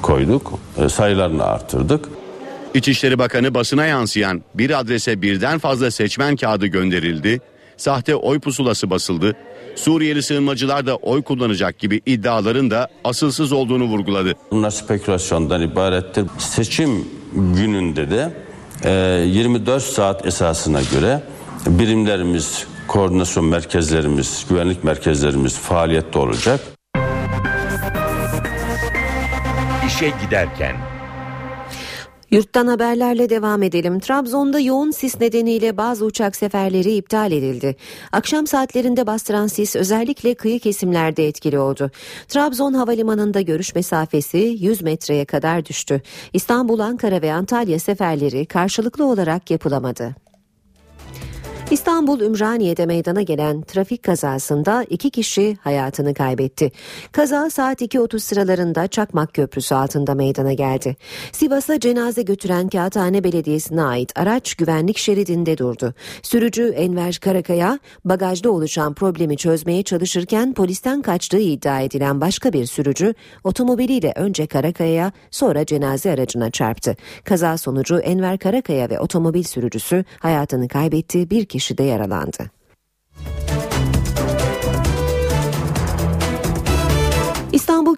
[0.02, 0.54] koyduk.
[0.78, 2.06] E, sayılarını artırdık.
[2.74, 7.42] İçişleri Bakanı basına yansıyan bir adrese birden fazla seçmen kağıdı gönderildi,
[7.78, 9.36] sahte oy pusulası basıldı,
[9.76, 14.34] Suriyeli sığınmacılar da oy kullanacak gibi iddiaların da asılsız olduğunu vurguladı.
[14.52, 16.26] Bunlar spekülasyondan ibarettir.
[16.38, 18.34] Seçim gününde de
[18.84, 21.24] e, 24 saat esasına göre
[21.68, 26.60] birimlerimiz, koordinasyon merkezlerimiz, güvenlik merkezlerimiz faaliyette olacak.
[29.88, 30.76] İşe giderken
[32.32, 34.00] Yurttan haberlerle devam edelim.
[34.00, 37.76] Trabzon'da yoğun sis nedeniyle bazı uçak seferleri iptal edildi.
[38.12, 41.92] Akşam saatlerinde bastıran sis özellikle kıyı kesimlerde etkili oldu.
[42.28, 46.02] Trabzon Havalimanı'nda görüş mesafesi 100 metreye kadar düştü.
[46.34, 50.28] İstanbul, Ankara ve Antalya seferleri karşılıklı olarak yapılamadı.
[51.72, 56.72] İstanbul Ümraniye'de meydana gelen trafik kazasında iki kişi hayatını kaybetti.
[57.11, 60.95] Kaza saat 2.30 sıralarında Çakmak Köprüsü altında meydana geldi.
[61.32, 65.93] Sivas'a cenaze götüren Kağıthane Belediyesi'ne ait araç güvenlik şeridinde durdu.
[66.22, 73.13] Sürücü Enver Karakaya bagajda oluşan problemi çözmeye çalışırken polisten kaçtığı iddia edilen başka bir sürücü
[73.43, 76.95] otomobiliyle önce Karakaya'ya sonra cenaze aracına çarptı.
[77.24, 81.30] Kaza sonucu Enver Karakaya ve otomobil sürücüsü hayatını kaybetti.
[81.30, 82.51] Bir kişi de yaralandı.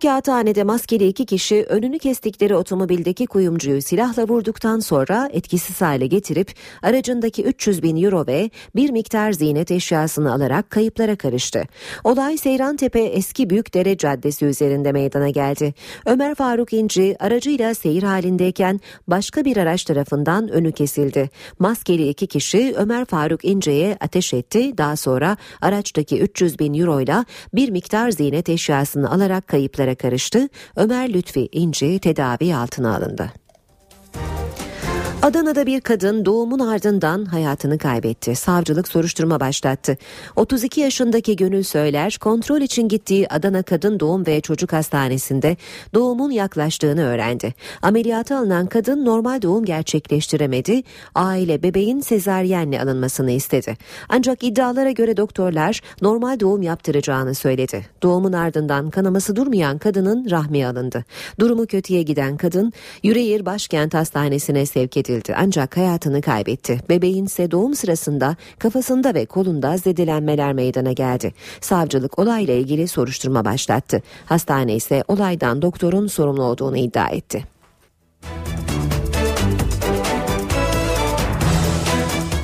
[0.02, 7.44] Kağıthane'de maskeli iki kişi önünü kestikleri otomobildeki kuyumcuyu silahla vurduktan sonra etkisiz hale getirip aracındaki
[7.44, 11.64] 300 bin euro ve bir miktar ziynet eşyasını alarak kayıplara karıştı.
[12.04, 15.74] Olay Seyrantepe Eski Büyükdere Caddesi üzerinde meydana geldi.
[16.06, 21.30] Ömer Faruk İnci aracıyla seyir halindeyken başka bir araç tarafından önü kesildi.
[21.60, 24.78] Maskeli iki kişi Ömer Faruk İnce'ye ateş etti.
[24.78, 30.50] Daha sonra araçtaki 300 bin euro ile bir miktar ziynet eşyasını alarak kayıplara karıştı.
[30.76, 33.41] Ömer Lütfi İnci tedavi altına alındı.
[35.22, 38.36] Adana'da bir kadın doğumun ardından hayatını kaybetti.
[38.36, 39.98] Savcılık soruşturma başlattı.
[40.36, 45.58] 32 yaşındaki Gönül Söyler kontrol için gittiği Adana Kadın Doğum ve Çocuk Hastanesi'nde
[45.94, 47.54] doğumun yaklaştığını öğrendi.
[47.82, 50.84] Ameliyata alınan kadın normal doğum gerçekleştiremedi.
[51.16, 53.78] Aile bebeğin sezaryenle alınmasını istedi.
[54.10, 57.86] Ancak iddialara göre doktorlar normal doğum yaptıracağını söyledi.
[58.04, 61.06] Doğumun ardından kanaması durmayan kadının rahmi alındı.
[61.40, 66.80] Durumu kötüye giden kadın Yüreğir Başkent Hastanesi'ne sevk edildi edildi ancak hayatını kaybetti.
[66.90, 71.34] Bebeğin ise doğum sırasında kafasında ve kolunda zedelenmeler meydana geldi.
[71.62, 74.02] Savcılık olayla ilgili soruşturma başlattı.
[74.26, 77.44] Hastane ise olaydan doktorun sorumlu olduğunu iddia etti.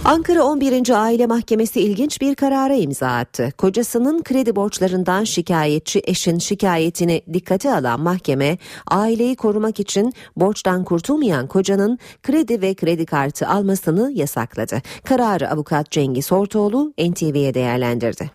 [0.08, 0.90] Ankara 11.
[0.90, 3.54] Aile Mahkemesi ilginç bir karara imza attı.
[3.58, 12.00] Kocasının kredi borçlarından şikayetçi eşin şikayetini dikkate alan mahkeme, aileyi korumak için borçtan kurtulmayan kocanın
[12.24, 14.82] kredi ve kredi kartı almasını yasakladı.
[15.04, 18.32] Kararı avukat Cengiz Ortoğlu NTV'ye değerlendirdi.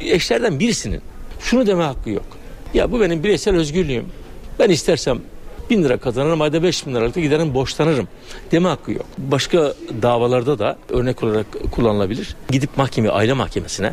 [0.00, 1.00] Eşlerden birisinin
[1.40, 2.26] şunu deme hakkı yok.
[2.74, 4.06] Ya bu benim bireysel özgürlüğüm.
[4.58, 5.20] Ben istersem
[5.70, 8.08] bin lira kazanırım ayda beş bin liralık giderim borçlanırım
[8.52, 9.06] deme hakkı yok.
[9.18, 12.36] Başka davalarda da örnek olarak kullanılabilir.
[12.50, 13.92] Gidip mahkeme aile mahkemesine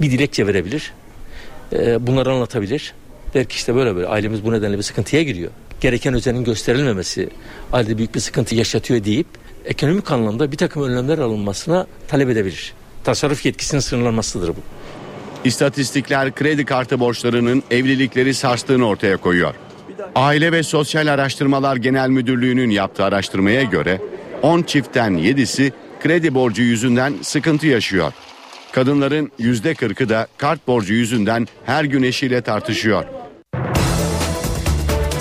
[0.00, 0.92] bir dilekçe verebilir.
[1.72, 2.94] E, bunları anlatabilir.
[3.34, 5.50] Der ki işte böyle böyle ailemiz bu nedenle bir sıkıntıya giriyor.
[5.80, 7.28] Gereken özenin gösterilmemesi
[7.72, 9.26] ailede büyük bir sıkıntı yaşatıyor deyip
[9.64, 12.72] ekonomik anlamda bir takım önlemler alınmasına talep edebilir.
[13.04, 14.60] Tasarruf yetkisinin sınırlanmasıdır bu.
[15.44, 19.54] İstatistikler kredi kartı borçlarının evlilikleri sarstığını ortaya koyuyor.
[20.14, 24.00] Aile ve Sosyal Araştırmalar Genel Müdürlüğü'nün yaptığı araştırmaya göre
[24.42, 28.12] 10 çiftten 7'si kredi borcu yüzünden sıkıntı yaşıyor.
[28.72, 33.04] Kadınların %40'ı da kart borcu yüzünden her gün eşiyle tartışıyor.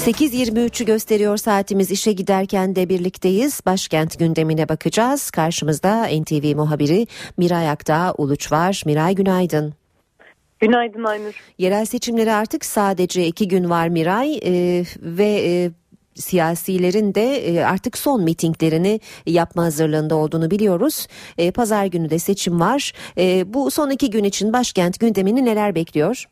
[0.08, 3.62] 8.23'ü gösteriyor saatimiz işe giderken de birlikteyiz.
[3.66, 5.32] Başkent gündemine bakacağız.
[5.32, 7.08] Karşımızda NTV muhabiri
[7.38, 8.84] Miray Akdağ Uluç var.
[8.86, 9.77] Miray günaydın.
[10.60, 11.44] Günaydın Aynur.
[11.58, 15.72] Yerel seçimleri artık sadece iki gün var Miray e, ve e,
[16.16, 21.08] siyasilerin de e, artık son mitinglerini yapma hazırlığında olduğunu biliyoruz.
[21.38, 22.94] E, Pazar günü de seçim var.
[23.18, 26.26] E, bu son iki gün için başkent gündemini neler bekliyor?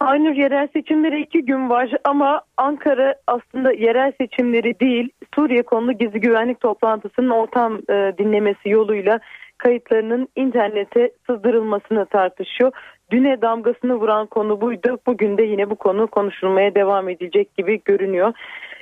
[0.00, 6.20] Aynur yerel seçimleri iki gün var ama Ankara aslında yerel seçimleri değil Suriye konulu gizli
[6.20, 9.20] güvenlik toplantısının ortam e, dinlemesi yoluyla
[9.60, 12.72] kayıtlarının internete sızdırılmasını tartışıyor.
[13.10, 14.98] Düne damgasını vuran konu buydu.
[15.06, 18.32] Bugün de yine bu konu konuşulmaya devam edilecek gibi görünüyor.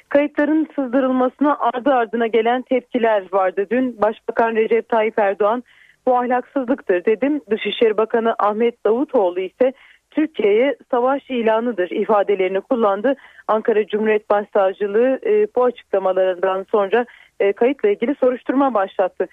[0.08, 3.66] Kayıtların sızdırılmasına ardı ardına gelen tepkiler vardı.
[3.70, 5.62] Dün Başbakan Recep Tayyip Erdoğan
[6.06, 7.40] bu ahlaksızlıktır dedim.
[7.50, 9.72] Dışişleri Bakanı Ahmet Davutoğlu ise
[10.10, 13.14] Türkiye'ye savaş ilanıdır ifadelerini kullandı.
[13.48, 17.06] Ankara Cumhuriyet Başsavcılığı e, bu açıklamalarından sonra
[17.40, 19.28] e, kayıtla ilgili soruşturma başlattı.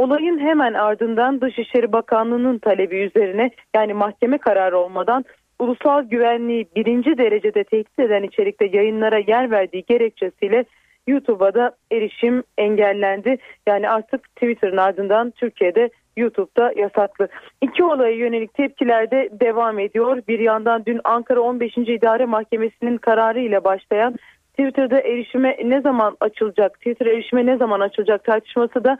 [0.00, 5.24] Olayın hemen ardından Dışişleri Bakanlığı'nın talebi üzerine yani mahkeme kararı olmadan
[5.58, 10.64] ulusal güvenliği birinci derecede tehdit eden içerikte yayınlara yer verdiği gerekçesiyle
[11.06, 13.38] YouTube'a da erişim engellendi.
[13.66, 17.28] Yani artık Twitter'ın ardından Türkiye'de YouTube'da yasaklı.
[17.62, 20.22] İki olaya yönelik tepkiler de devam ediyor.
[20.28, 21.76] Bir yandan dün Ankara 15.
[21.78, 24.14] İdare Mahkemesi'nin kararı ile başlayan
[24.50, 28.98] Twitter'da erişime ne zaman açılacak, Twitter erişime ne zaman açılacak tartışması da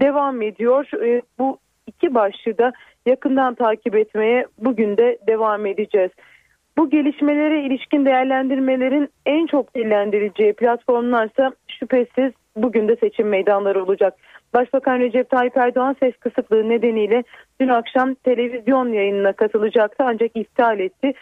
[0.00, 1.04] devam ediyor.
[1.04, 2.72] E, bu iki başlığı da
[3.06, 6.10] yakından takip etmeye bugün de devam edeceğiz.
[6.78, 14.14] Bu gelişmelere ilişkin değerlendirmelerin en çok dillendirileceği platformlarsa şüphesiz bugün de seçim meydanları olacak.
[14.54, 17.22] Başbakan Recep Tayyip Erdoğan ses kısıklığı nedeniyle
[17.60, 21.12] dün akşam televizyon yayınına katılacaktı ancak iptal etti.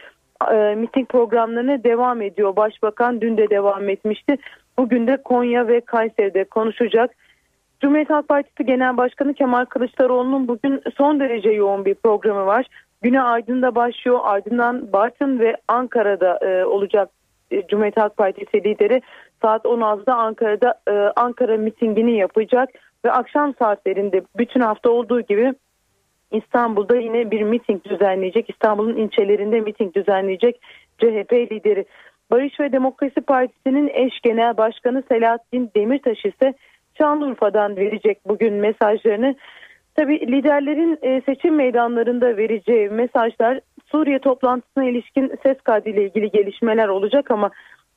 [0.53, 2.57] E, miting programlarına devam ediyor.
[2.57, 4.37] Başbakan dün de devam etmişti.
[4.79, 7.11] Bugün de Konya ve Kayseri'de konuşacak.
[7.81, 12.67] Cumhuriyet Halk Partisi Genel Başkanı Kemal Kılıçdaroğlu'nun bugün son derece yoğun bir programı var.
[13.03, 14.21] Güne Aydın'da başlıyor.
[14.23, 17.09] Ardından Bartın ve Ankara'da e, olacak
[17.51, 19.03] e, Cumhuriyet Halk Partisi lideri
[19.43, 22.69] saat 16'da Ankara'da e, Ankara mitingini yapacak
[23.05, 25.55] ve akşam saatlerinde bütün hafta olduğu gibi
[26.33, 28.51] İstanbul'da yine bir miting düzenleyecek.
[28.51, 30.61] İstanbul'un ilçelerinde miting düzenleyecek
[30.99, 31.85] CHP lideri.
[32.31, 36.55] Barış ve Demokrasi Partisi'nin eş genel başkanı Selahattin Demirtaş ise
[36.99, 39.35] Şanlıurfa'dan verecek bugün mesajlarını.
[39.97, 47.31] Tabi liderlerin e, seçim meydanlarında vereceği mesajlar Suriye toplantısına ilişkin ses kaydıyla ilgili gelişmeler olacak
[47.31, 47.51] ama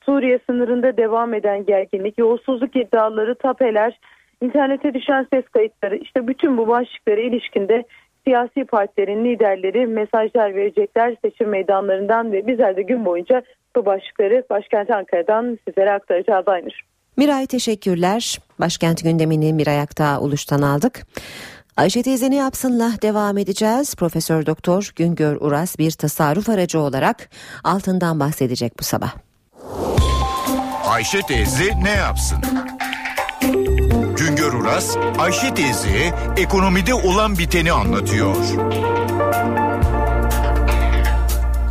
[0.06, 4.00] Suriye sınırında devam eden gerginlik, yolsuzluk iddiaları, tapeler,
[4.42, 7.84] internete düşen ses kayıtları işte bütün bu başlıklara ilişkinde
[8.24, 13.42] siyasi partilerin liderleri mesajlar verecekler seçim meydanlarından ve bizler de gün boyunca
[13.76, 16.91] bu başlıkları başkent Ankara'dan sizlere aktaracağız Aynur.
[17.18, 18.40] Miray teşekkürler.
[18.60, 21.08] Başkent gündemini Miray Aktağ Uluş'tan aldık.
[21.78, 23.96] Ayşe teyze ne yapsınla devam edeceğiz.
[23.96, 27.30] Profesör Doktor Güngör Uras bir tasarruf aracı olarak
[27.64, 29.14] altından bahsedecek bu sabah.
[30.86, 32.38] Ayşe teyze ne yapsın?
[34.18, 38.36] Güngör Uras, Ayşe teyze ekonomide olan biteni anlatıyor.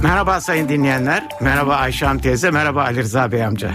[0.02, 3.70] Merhaba sayın dinleyenler, merhaba Ayşe Hanım teyze, merhaba Ali Rıza Bey amca.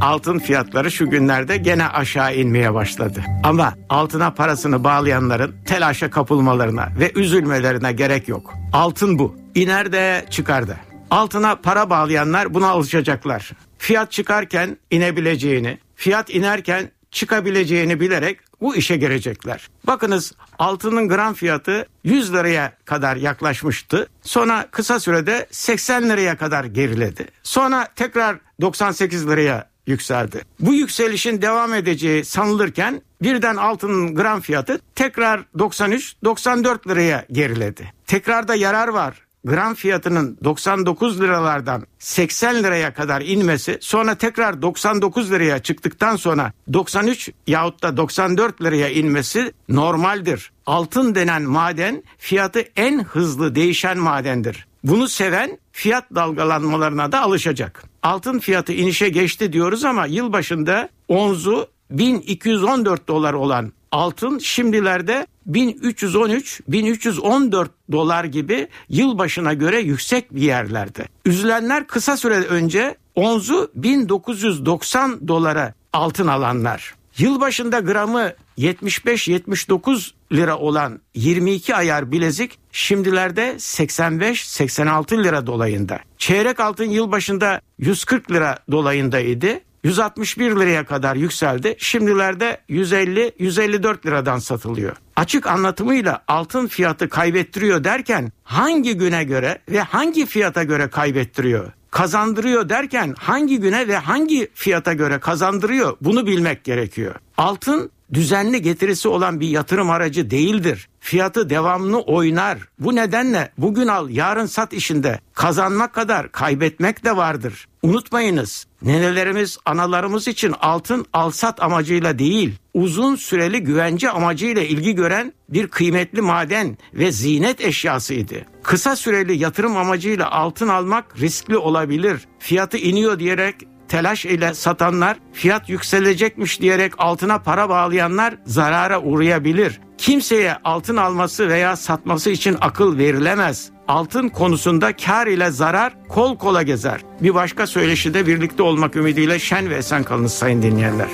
[0.00, 3.24] Altın fiyatları şu günlerde gene aşağı inmeye başladı.
[3.44, 8.54] Ama altına parasını bağlayanların telaşa kapılmalarına ve üzülmelerine gerek yok.
[8.72, 9.36] Altın bu.
[9.54, 10.76] İner de çıkar da.
[11.10, 13.50] Altına para bağlayanlar buna alışacaklar.
[13.78, 19.68] Fiyat çıkarken inebileceğini, fiyat inerken çıkabileceğini bilerek bu işe girecekler.
[19.86, 24.08] Bakınız altının gram fiyatı 100 liraya kadar yaklaşmıştı.
[24.22, 27.26] Sonra kısa sürede 80 liraya kadar geriledi.
[27.42, 30.42] Sonra tekrar 98 liraya yükseldi.
[30.60, 37.92] Bu yükselişin devam edeceği sanılırken birden altının gram fiyatı tekrar 93-94 liraya geriledi.
[38.06, 45.58] Tekrarda yarar var gram fiyatının 99 liralardan 80 liraya kadar inmesi sonra tekrar 99 liraya
[45.58, 50.52] çıktıktan sonra 93 yahut da 94 liraya inmesi normaldir.
[50.66, 54.66] Altın denen maden fiyatı en hızlı değişen madendir.
[54.84, 57.84] Bunu seven fiyat dalgalanmalarına da alışacak.
[58.02, 68.24] Altın fiyatı inişe geçti diyoruz ama yılbaşında onzu 1214 dolar olan altın şimdilerde 1313-1314 dolar
[68.24, 71.04] gibi yılbaşına göre yüksek bir yerlerde.
[71.24, 76.94] Üzülenler kısa süre önce onzu 1990 dolara altın alanlar.
[77.18, 85.98] Yılbaşında gramı 75-79 lira olan 22 ayar bilezik şimdilerde 85-86 lira dolayında.
[86.18, 89.60] Çeyrek altın yılbaşında 140 lira dolayındaydı.
[89.88, 91.76] 161 liraya kadar yükseldi.
[91.78, 94.96] Şimdilerde 150-154 liradan satılıyor.
[95.16, 101.72] Açık anlatımıyla altın fiyatı kaybettiriyor derken hangi güne göre ve hangi fiyata göre kaybettiriyor?
[101.90, 107.14] Kazandırıyor derken hangi güne ve hangi fiyata göre kazandırıyor bunu bilmek gerekiyor.
[107.36, 110.88] Altın düzenli getirisi olan bir yatırım aracı değildir.
[111.00, 112.58] Fiyatı devamlı oynar.
[112.78, 117.68] Bu nedenle bugün al yarın sat işinde kazanmak kadar kaybetmek de vardır.
[117.82, 125.68] Unutmayınız nenelerimiz analarımız için altın alsat amacıyla değil uzun süreli güvence amacıyla ilgi gören bir
[125.68, 128.34] kıymetli maden ve zinet eşyasıydı.
[128.62, 132.20] Kısa süreli yatırım amacıyla altın almak riskli olabilir.
[132.38, 133.54] Fiyatı iniyor diyerek
[133.88, 139.80] telaş ile satanlar, fiyat yükselecekmiş diyerek altına para bağlayanlar zarara uğrayabilir.
[139.98, 143.70] Kimseye altın alması veya satması için akıl verilemez.
[143.88, 147.00] Altın konusunda kar ile zarar kol kola gezer.
[147.20, 151.08] Bir başka söyleşide birlikte olmak ümidiyle şen ve esen kalınız sayın dinleyenler.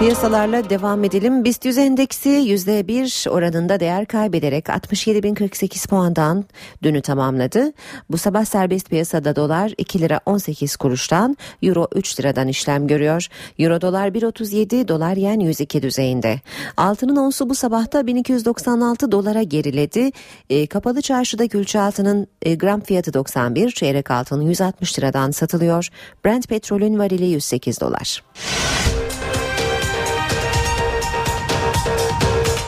[0.03, 1.45] Piyasalarla devam edelim.
[1.45, 6.45] BIST 100 endeksi %1 oranında değer kaybederek 67.048 puandan
[6.83, 7.73] dünü tamamladı.
[8.11, 13.27] Bu sabah serbest piyasada dolar 2 lira 18 kuruştan, euro 3 liradan işlem görüyor.
[13.59, 16.41] Euro dolar 1.37, dolar yen 102 düzeyinde.
[16.77, 20.11] Altının onsu bu sabahta 1296 dolara geriledi.
[20.51, 25.89] E, kapalı çarşıda külçe altının e, gram fiyatı 91, çeyrek altın 160 liradan satılıyor.
[26.25, 28.23] Brent petrolün varili 108 dolar.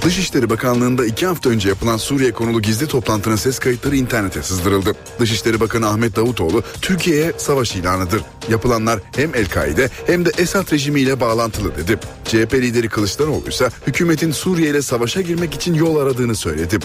[0.05, 4.95] Dışişleri Bakanlığı'nda iki hafta önce yapılan Suriye konulu gizli toplantının ses kayıtları internete sızdırıldı.
[5.21, 8.23] Dışişleri Bakanı Ahmet Davutoğlu Türkiye'ye savaş ilanıdır.
[8.49, 11.99] Yapılanlar hem El-Kaide hem de Esad rejimiyle bağlantılı dedi.
[12.25, 16.79] CHP lideri Kılıçdaroğlu ise hükümetin Suriye ile savaşa girmek için yol aradığını söyledi.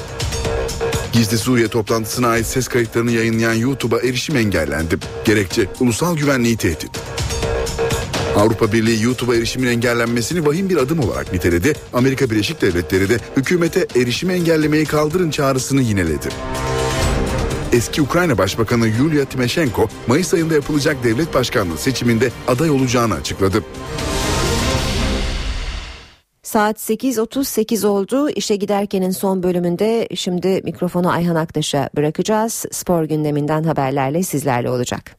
[1.14, 4.98] Gizli Suriye toplantısına ait ses kayıtlarını yayınlayan YouTube'a erişim engellendi.
[5.26, 6.92] Gerekçe ulusal güvenliği tehdit.
[8.36, 11.74] Avrupa Birliği YouTube'a erişimin engellenmesini vahim bir adım olarak niteledi.
[11.94, 16.30] Amerika Birleşik Devletleri de hükümete erişimi engellemeyi kaldırın çağrısını yineledi.
[17.74, 23.64] Eski Ukrayna Başbakanı Yulia Timoshenko, Mayıs ayında yapılacak devlet başkanlığı seçiminde aday olacağını açıkladı.
[26.44, 28.30] Saat 8.38 oldu.
[28.30, 32.66] İşe giderkenin son bölümünde şimdi mikrofonu Ayhan Aktaş'a bırakacağız.
[32.72, 35.16] Spor gündeminden haberlerle sizlerle olacak.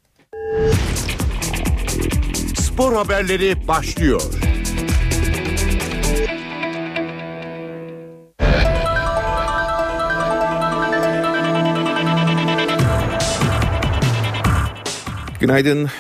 [2.73, 4.23] Spor haberleri başlıyor.
[15.41, 15.91] Günaydın.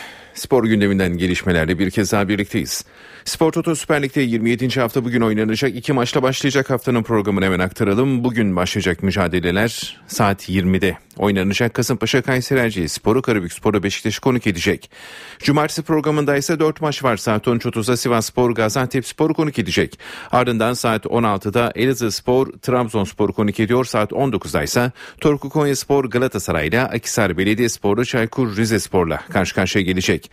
[0.41, 2.84] Spor gündeminden gelişmelerle bir kez daha birlikteyiz.
[3.24, 4.80] Spor Toto Süper Lig'de 27.
[4.80, 5.76] hafta bugün oynanacak.
[5.76, 8.24] iki maçla başlayacak haftanın programını hemen aktaralım.
[8.24, 11.74] Bugün başlayacak mücadeleler saat 20'de oynanacak.
[11.74, 14.91] Kasımpaşa Kayseri Erciye Sporu Karabük Sporu Beşiktaş'ı konuk edecek.
[15.38, 17.16] Cumartesi programında ise 4 maç var.
[17.16, 19.99] Saat 13.30'da Sivas Spor Gaziantep Sporu konuk edecek.
[20.30, 23.84] Ardından saat 16'da Elazığ Spor Trabzonspor konuk ediyor.
[23.84, 29.84] Saat 19'da ise Torku Konya Spor Galatasaray ile Akisar Belediye Sporu Çaykur Rizespor'la karşı karşıya
[29.84, 30.30] gelecek.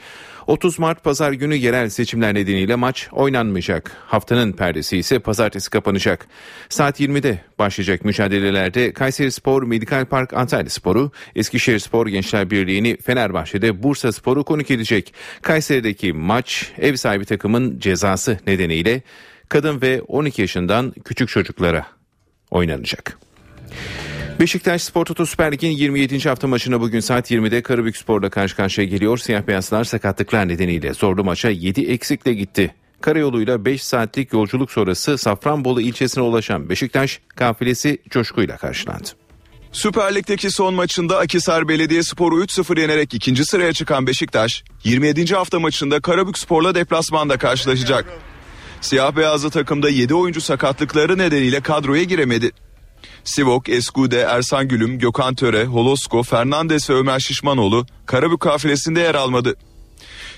[0.47, 3.91] 30 Mart pazar günü yerel seçimler nedeniyle maç oynanmayacak.
[4.05, 6.27] Haftanın perdesi ise pazartesi kapanacak.
[6.69, 13.83] Saat 20'de başlayacak mücadelelerde Kayseri Spor, Medikal Park Antalya Sporu, Eskişehir Spor Gençler Birliği'ni Fenerbahçe'de
[13.83, 15.13] Bursa Sporu konuk edecek.
[15.41, 19.01] Kayseri'deki maç ev sahibi takımın cezası nedeniyle
[19.49, 21.85] kadın ve 12 yaşından küçük çocuklara
[22.51, 23.17] oynanacak.
[24.39, 26.29] Beşiktaş Spor Toto Süper Lig'in 27.
[26.29, 29.17] hafta maçına bugün saat 20'de Karabük Spor'la karşı karşıya geliyor.
[29.17, 32.75] Siyah beyazlar sakatlıklar nedeniyle zorlu maça 7 eksikle gitti.
[33.01, 39.07] Karayoluyla 5 saatlik yolculuk sonrası Safranbolu ilçesine ulaşan Beşiktaş kafilesi coşkuyla karşılandı.
[39.71, 45.35] Süper Lig'deki son maçında Akisar Belediyespor'u 3-0 yenerek ikinci sıraya çıkan Beşiktaş, 27.
[45.35, 48.05] hafta maçında Karabük Spor'la deplasmanda karşılaşacak.
[48.81, 52.51] Siyah beyazlı takımda 7 oyuncu sakatlıkları nedeniyle kadroya giremedi.
[53.27, 59.55] Sivok, Eskude, Ersan Gülüm, Gökhan Töre, Holosko, Fernandes ve Ömer Şişmanoğlu Karabük kafilesinde yer almadı.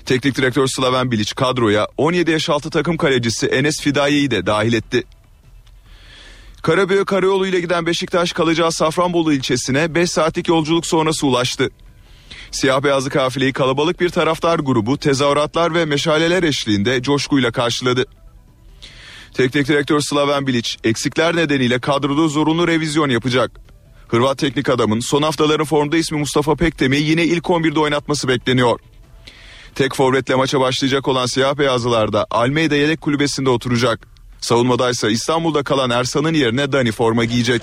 [0.06, 5.04] Teknik direktör Slaven Bilic kadroya 17 yaş altı takım kalecisi Enes Fidaye'yi de dahil etti.
[6.62, 11.70] Karabük karayolu ile giden Beşiktaş kalacağı Safranbolu ilçesine 5 saatlik yolculuk sonrası ulaştı.
[12.50, 18.06] Siyah beyazlı kafileyi kalabalık bir taraftar grubu tezahüratlar ve meşaleler eşliğinde coşkuyla karşıladı.
[19.34, 23.50] Teknik direktör Slaven Bilic eksikler nedeniyle kadroda zorunlu revizyon yapacak.
[24.08, 28.80] Hırvat teknik adamın son haftaların formda ismi Mustafa Pektem'i yine ilk 11'de oynatması bekleniyor.
[29.74, 34.08] Tek forvetle maça başlayacak olan siyah beyazlılar da Almeyda yedek kulübesinde oturacak.
[34.40, 37.62] Savunmadaysa İstanbul'da kalan Ersan'ın yerine Dani forma giyecek.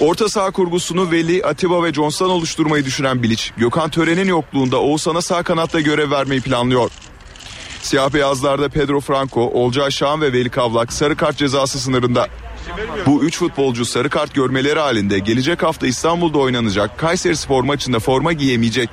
[0.00, 5.42] Orta saha kurgusunu Veli, Atiba ve Johns'tan oluşturmayı düşünen Bilic, Gökhan Tören'in yokluğunda Oğuzhan'a sağ
[5.42, 6.90] kanatta görev vermeyi planlıyor.
[7.82, 12.28] Siyah beyazlarda Pedro Franco, Olcay Şahan ve Veli Kavlak sarı kart cezası sınırında.
[13.06, 18.32] Bu üç futbolcu sarı kart görmeleri halinde gelecek hafta İstanbul'da oynanacak Kayseri Spor maçında forma
[18.32, 18.88] giyemeyecek.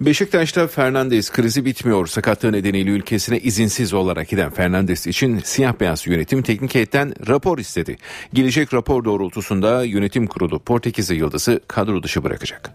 [0.00, 2.06] Beşiktaş'ta Fernandes krizi bitmiyor.
[2.06, 7.96] Sakatlığı nedeniyle ülkesine izinsiz olarak giden Fernandes için siyah beyaz yönetim teknik heyetten rapor istedi.
[8.32, 12.70] Gelecek rapor doğrultusunda yönetim kurulu Portekizli Yıldız'ı kadro dışı bırakacak.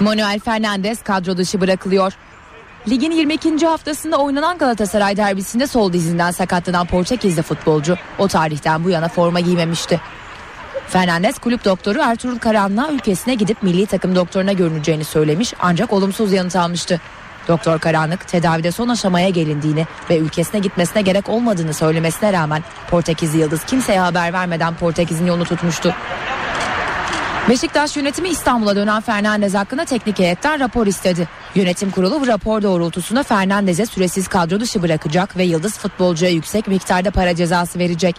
[0.00, 2.12] Manuel Fernandes kadro dışı bırakılıyor.
[2.88, 3.66] Ligin 22.
[3.66, 10.00] haftasında oynanan Galatasaray derbisinde sol dizinden sakatlanan Portekizli futbolcu o tarihten bu yana forma giymemişti.
[10.88, 16.56] Fernandes kulüp doktoru Ertuğrul Karan'la ülkesine gidip milli takım doktoruna görüneceğini söylemiş ancak olumsuz yanıt
[16.56, 17.00] almıştı.
[17.48, 23.64] Doktor Karanlık tedavide son aşamaya gelindiğini ve ülkesine gitmesine gerek olmadığını söylemesine rağmen Portekizli Yıldız
[23.64, 25.94] kimseye haber vermeden Portekiz'in yolunu tutmuştu.
[27.50, 31.28] Beşiktaş yönetimi İstanbul'a dönen Fernandez hakkında teknik heyetten rapor istedi.
[31.54, 37.10] Yönetim kurulu bu rapor doğrultusunda Fernandez'e süresiz kadro dışı bırakacak ve yıldız futbolcuya yüksek miktarda
[37.10, 38.16] para cezası verecek.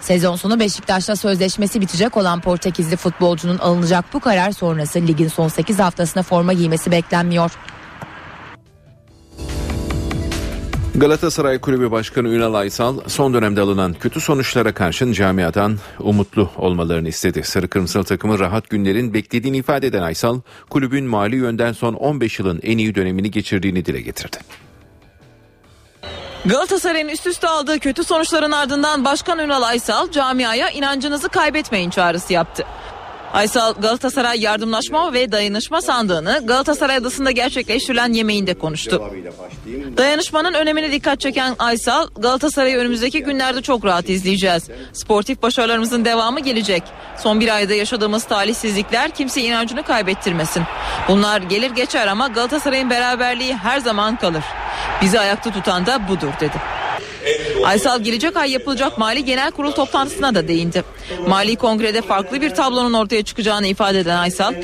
[0.00, 5.78] Sezon sonu Beşiktaş'ta sözleşmesi bitecek olan Portekizli futbolcunun alınacak bu karar sonrası ligin son 8
[5.78, 7.50] haftasına forma giymesi beklenmiyor.
[10.96, 17.42] Galatasaray Kulübü Başkanı Ünal Aysal son dönemde alınan kötü sonuçlara karşın camiadan umutlu olmalarını istedi.
[17.44, 20.40] Sarı Kırmızılı takımı rahat günlerin beklediğini ifade eden Aysal,
[20.70, 24.36] kulübün mali yönden son 15 yılın en iyi dönemini geçirdiğini dile getirdi.
[26.46, 32.64] Galatasaray'ın üst üste aldığı kötü sonuçların ardından Başkan Ünal Aysal camiaya inancınızı kaybetmeyin çağrısı yaptı.
[33.36, 39.02] Aysal Galatasaray Yardımlaşma ve Dayanışma Sandığı'nı Galatasaray Adası'nda gerçekleştirilen yemeğinde konuştu.
[39.96, 44.68] Dayanışmanın önemine dikkat çeken Aysal, Galatasaray'ı önümüzdeki günlerde çok rahat izleyeceğiz.
[44.92, 46.82] Sportif başarılarımızın devamı gelecek.
[47.18, 50.62] Son bir ayda yaşadığımız talihsizlikler kimse inancını kaybettirmesin.
[51.08, 54.44] Bunlar gelir geçer ama Galatasaray'ın beraberliği her zaman kalır.
[55.02, 56.75] Bizi ayakta tutan da budur dedi.
[57.64, 60.84] Aysal gelecek ay yapılacak Mali Genel Kurul toplantısına da değindi.
[61.28, 64.54] Mali Kongre'de farklı bir tablonun ortaya çıkacağını ifade eden Aysal,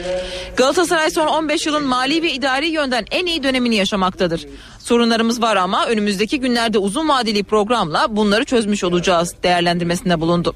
[0.57, 4.47] Galatasaray son 15 yılın mali ve idari yönden en iyi dönemini yaşamaktadır.
[4.78, 10.55] Sorunlarımız var ama önümüzdeki günlerde uzun vadeli programla bunları çözmüş olacağız değerlendirmesinde bulundu.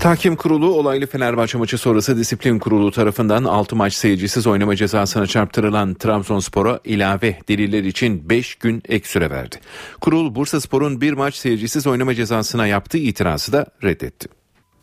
[0.00, 5.94] Tahkim Kurulu olaylı Fenerbahçe maçı sonrası disiplin kurulu tarafından 6 maç seyircisiz oynama cezasına çarptırılan
[5.94, 9.56] Trabzonspor'a ilave deliller için 5 gün ek süre verdi.
[10.00, 14.28] Kurul Bursa Spor'un bir maç seyircisiz oynama cezasına yaptığı itirazı da reddetti.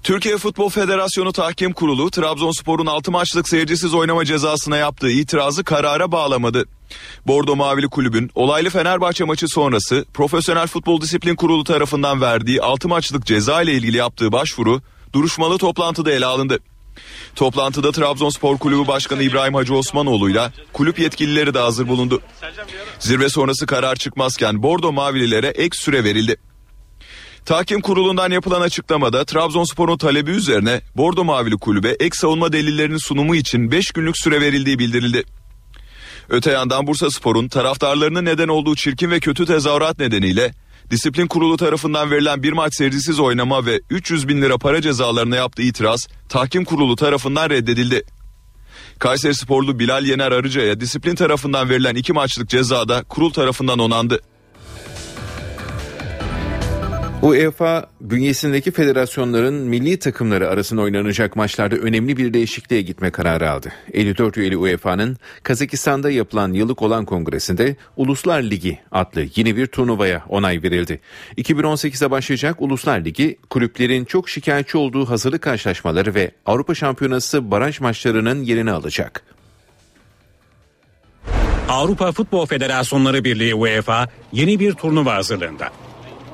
[0.04, 6.66] Türkiye Futbol Federasyonu Tahkim Kurulu Trabzonspor'un 6 maçlık seyircisiz oynama cezasına yaptığı itirazı karara bağlamadı.
[7.28, 13.26] Bordo Mavili Kulübün olaylı Fenerbahçe maçı sonrası Profesyonel Futbol Disiplin Kurulu tarafından verdiği 6 maçlık
[13.26, 14.82] ceza ile ilgili yaptığı başvuru
[15.14, 16.60] duruşmalı toplantıda ele alındı.
[17.36, 22.22] Toplantıda Trabzonspor Kulübü Başkanı İbrahim Hacı Osmanoğlu ile kulüp yetkilileri de hazır bulundu.
[23.00, 26.36] Zirve sonrası karar çıkmazken Bordo Mavililere ek süre verildi.
[27.46, 33.72] Tahkim kurulundan yapılan açıklamada Trabzonspor'un talebi üzerine Bordo Mavili kulübe ek savunma delillerinin sunumu için
[33.72, 35.24] 5 günlük süre verildiği bildirildi.
[36.30, 40.54] Öte yandan Bursa Spor'un taraftarlarının neden olduğu çirkin ve kötü tezahürat nedeniyle
[40.92, 45.62] disiplin kurulu tarafından verilen bir maç seyircisiz oynama ve 300 bin lira para cezalarına yaptığı
[45.62, 48.04] itiraz tahkim kurulu tarafından reddedildi.
[49.00, 54.22] Kayseri sporlu Bilal Yener Arıca'ya disiplin tarafından verilen iki maçlık cezada kurul tarafından onandı.
[57.22, 63.74] UEFA bünyesindeki federasyonların milli takımları arasında oynanacak maçlarda önemli bir değişikliğe gitme kararı aldı.
[63.94, 70.64] 54 üyeli UEFA'nın Kazakistan'da yapılan yıllık olan kongresinde Uluslar Ligi adlı yeni bir turnuvaya onay
[70.64, 71.00] verildi.
[71.38, 78.44] 2018'e başlayacak Uluslar Ligi kulüplerin çok şikayetçi olduğu hazırlık karşılaşmaları ve Avrupa Şampiyonası baraj maçlarının
[78.44, 79.24] yerini alacak.
[81.70, 85.72] Avrupa Futbol Federasyonları Birliği UEFA yeni bir turnuva hazırlığında.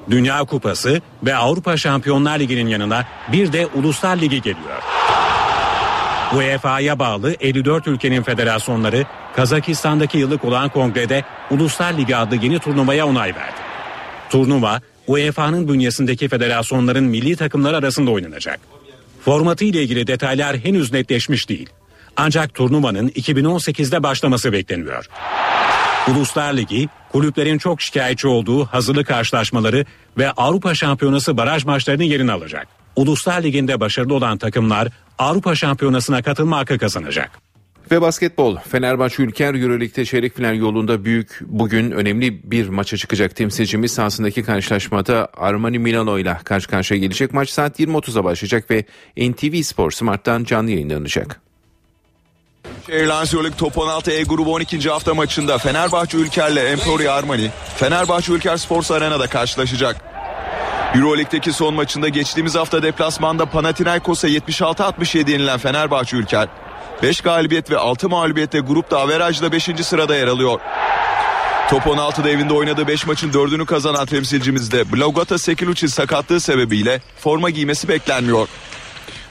[0.09, 4.83] Dünya Kupası ve Avrupa Şampiyonlar Ligi'nin yanına bir de Uluslar Ligi geliyor.
[6.35, 13.35] UEFA'ya bağlı 54 ülkenin federasyonları Kazakistan'daki yıllık olan kongrede Uluslar Ligi adlı yeni turnuvaya onay
[13.35, 13.61] verdi.
[14.29, 18.59] Turnuva UEFA'nın bünyesindeki federasyonların milli takımları arasında oynanacak.
[19.25, 21.69] Formatı ile ilgili detaylar henüz netleşmiş değil.
[22.17, 25.07] Ancak turnuvanın 2018'de başlaması bekleniyor.
[26.07, 29.85] Uluslar Ligi, kulüplerin çok şikayetçi olduğu hazırlık karşılaşmaları
[30.17, 32.67] ve Avrupa Şampiyonası baraj maçlarının yerini alacak.
[32.95, 34.87] Uluslar Ligi'nde başarılı olan takımlar
[35.19, 37.31] Avrupa Şampiyonası'na katılma hakkı kazanacak.
[37.91, 43.91] Ve basketbol Fenerbahçe Ülker Euroleague'de çeyrek final yolunda büyük bugün önemli bir maça çıkacak temsilcimiz
[43.91, 47.33] sahasındaki karşılaşmada Armani Milano ile karşı karşıya gelecek.
[47.33, 48.85] Maç saat 20.30'a başlayacak ve
[49.29, 51.41] NTV Spor Smart'tan canlı yayınlanacak.
[52.89, 54.89] Airlines Euroleague Top 16 E grubu 12.
[54.89, 59.95] hafta maçında Fenerbahçe Ülker'le Emporia Armani Fenerbahçe Ülker Sports Arena'da karşılaşacak.
[60.95, 66.47] Euroleague'deki son maçında geçtiğimiz hafta deplasmanda Panathinaikos'a 76-67 yenilen Fenerbahçe Ülker
[67.03, 69.63] 5 galibiyet ve 6 mağlubiyetle grupta averajla 5.
[69.63, 70.59] sırada yer alıyor.
[71.69, 77.87] Top 16'da evinde oynadığı 5 maçın 4'ünü kazanan temsilcimizde Blogata Sekilucci sakatlığı sebebiyle forma giymesi
[77.87, 78.47] beklenmiyor.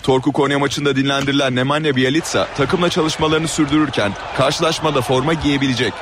[0.02, 5.92] Torku Konya maçında dinlendirilen Nemanja Bjelica takımla çalışmalarını sürdürürken karşılaşmada forma giyebilecek.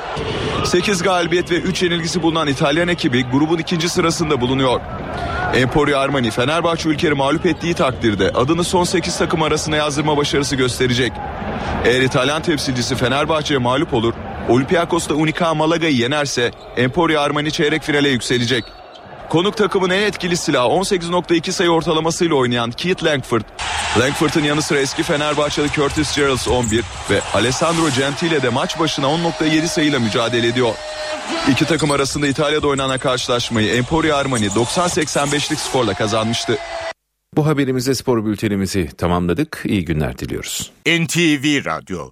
[0.65, 4.81] 8 galibiyet ve 3 yenilgisi bulunan İtalyan ekibi grubun ikinci sırasında bulunuyor.
[5.55, 11.11] Emporio Armani Fenerbahçe ülkeyi mağlup ettiği takdirde adını son 8 takım arasına yazdırma başarısı gösterecek.
[11.85, 14.13] Eğer İtalyan temsilcisi Fenerbahçe'ye mağlup olur,
[14.49, 18.80] Olympiakos da Unica Malaga'yı yenerse Emporio Armani çeyrek finale yükselecek.
[19.31, 23.41] Konuk takımın en etkili silahı 18.2 sayı ortalamasıyla oynayan Keith Langford.
[23.99, 29.67] Langford'un yanı sıra eski Fenerbahçeli Curtis Geralds 11 ve Alessandro Gentile de maç başına 10.7
[29.67, 30.73] sayıyla mücadele ediyor.
[31.51, 36.57] İki takım arasında İtalya'da oynanan karşılaşmayı Emporio Armani 90-85'lik skorla kazanmıştı.
[37.35, 39.63] Bu haberimizde spor bültenimizi tamamladık.
[39.65, 40.71] İyi günler diliyoruz.
[40.85, 42.11] NTV Radyo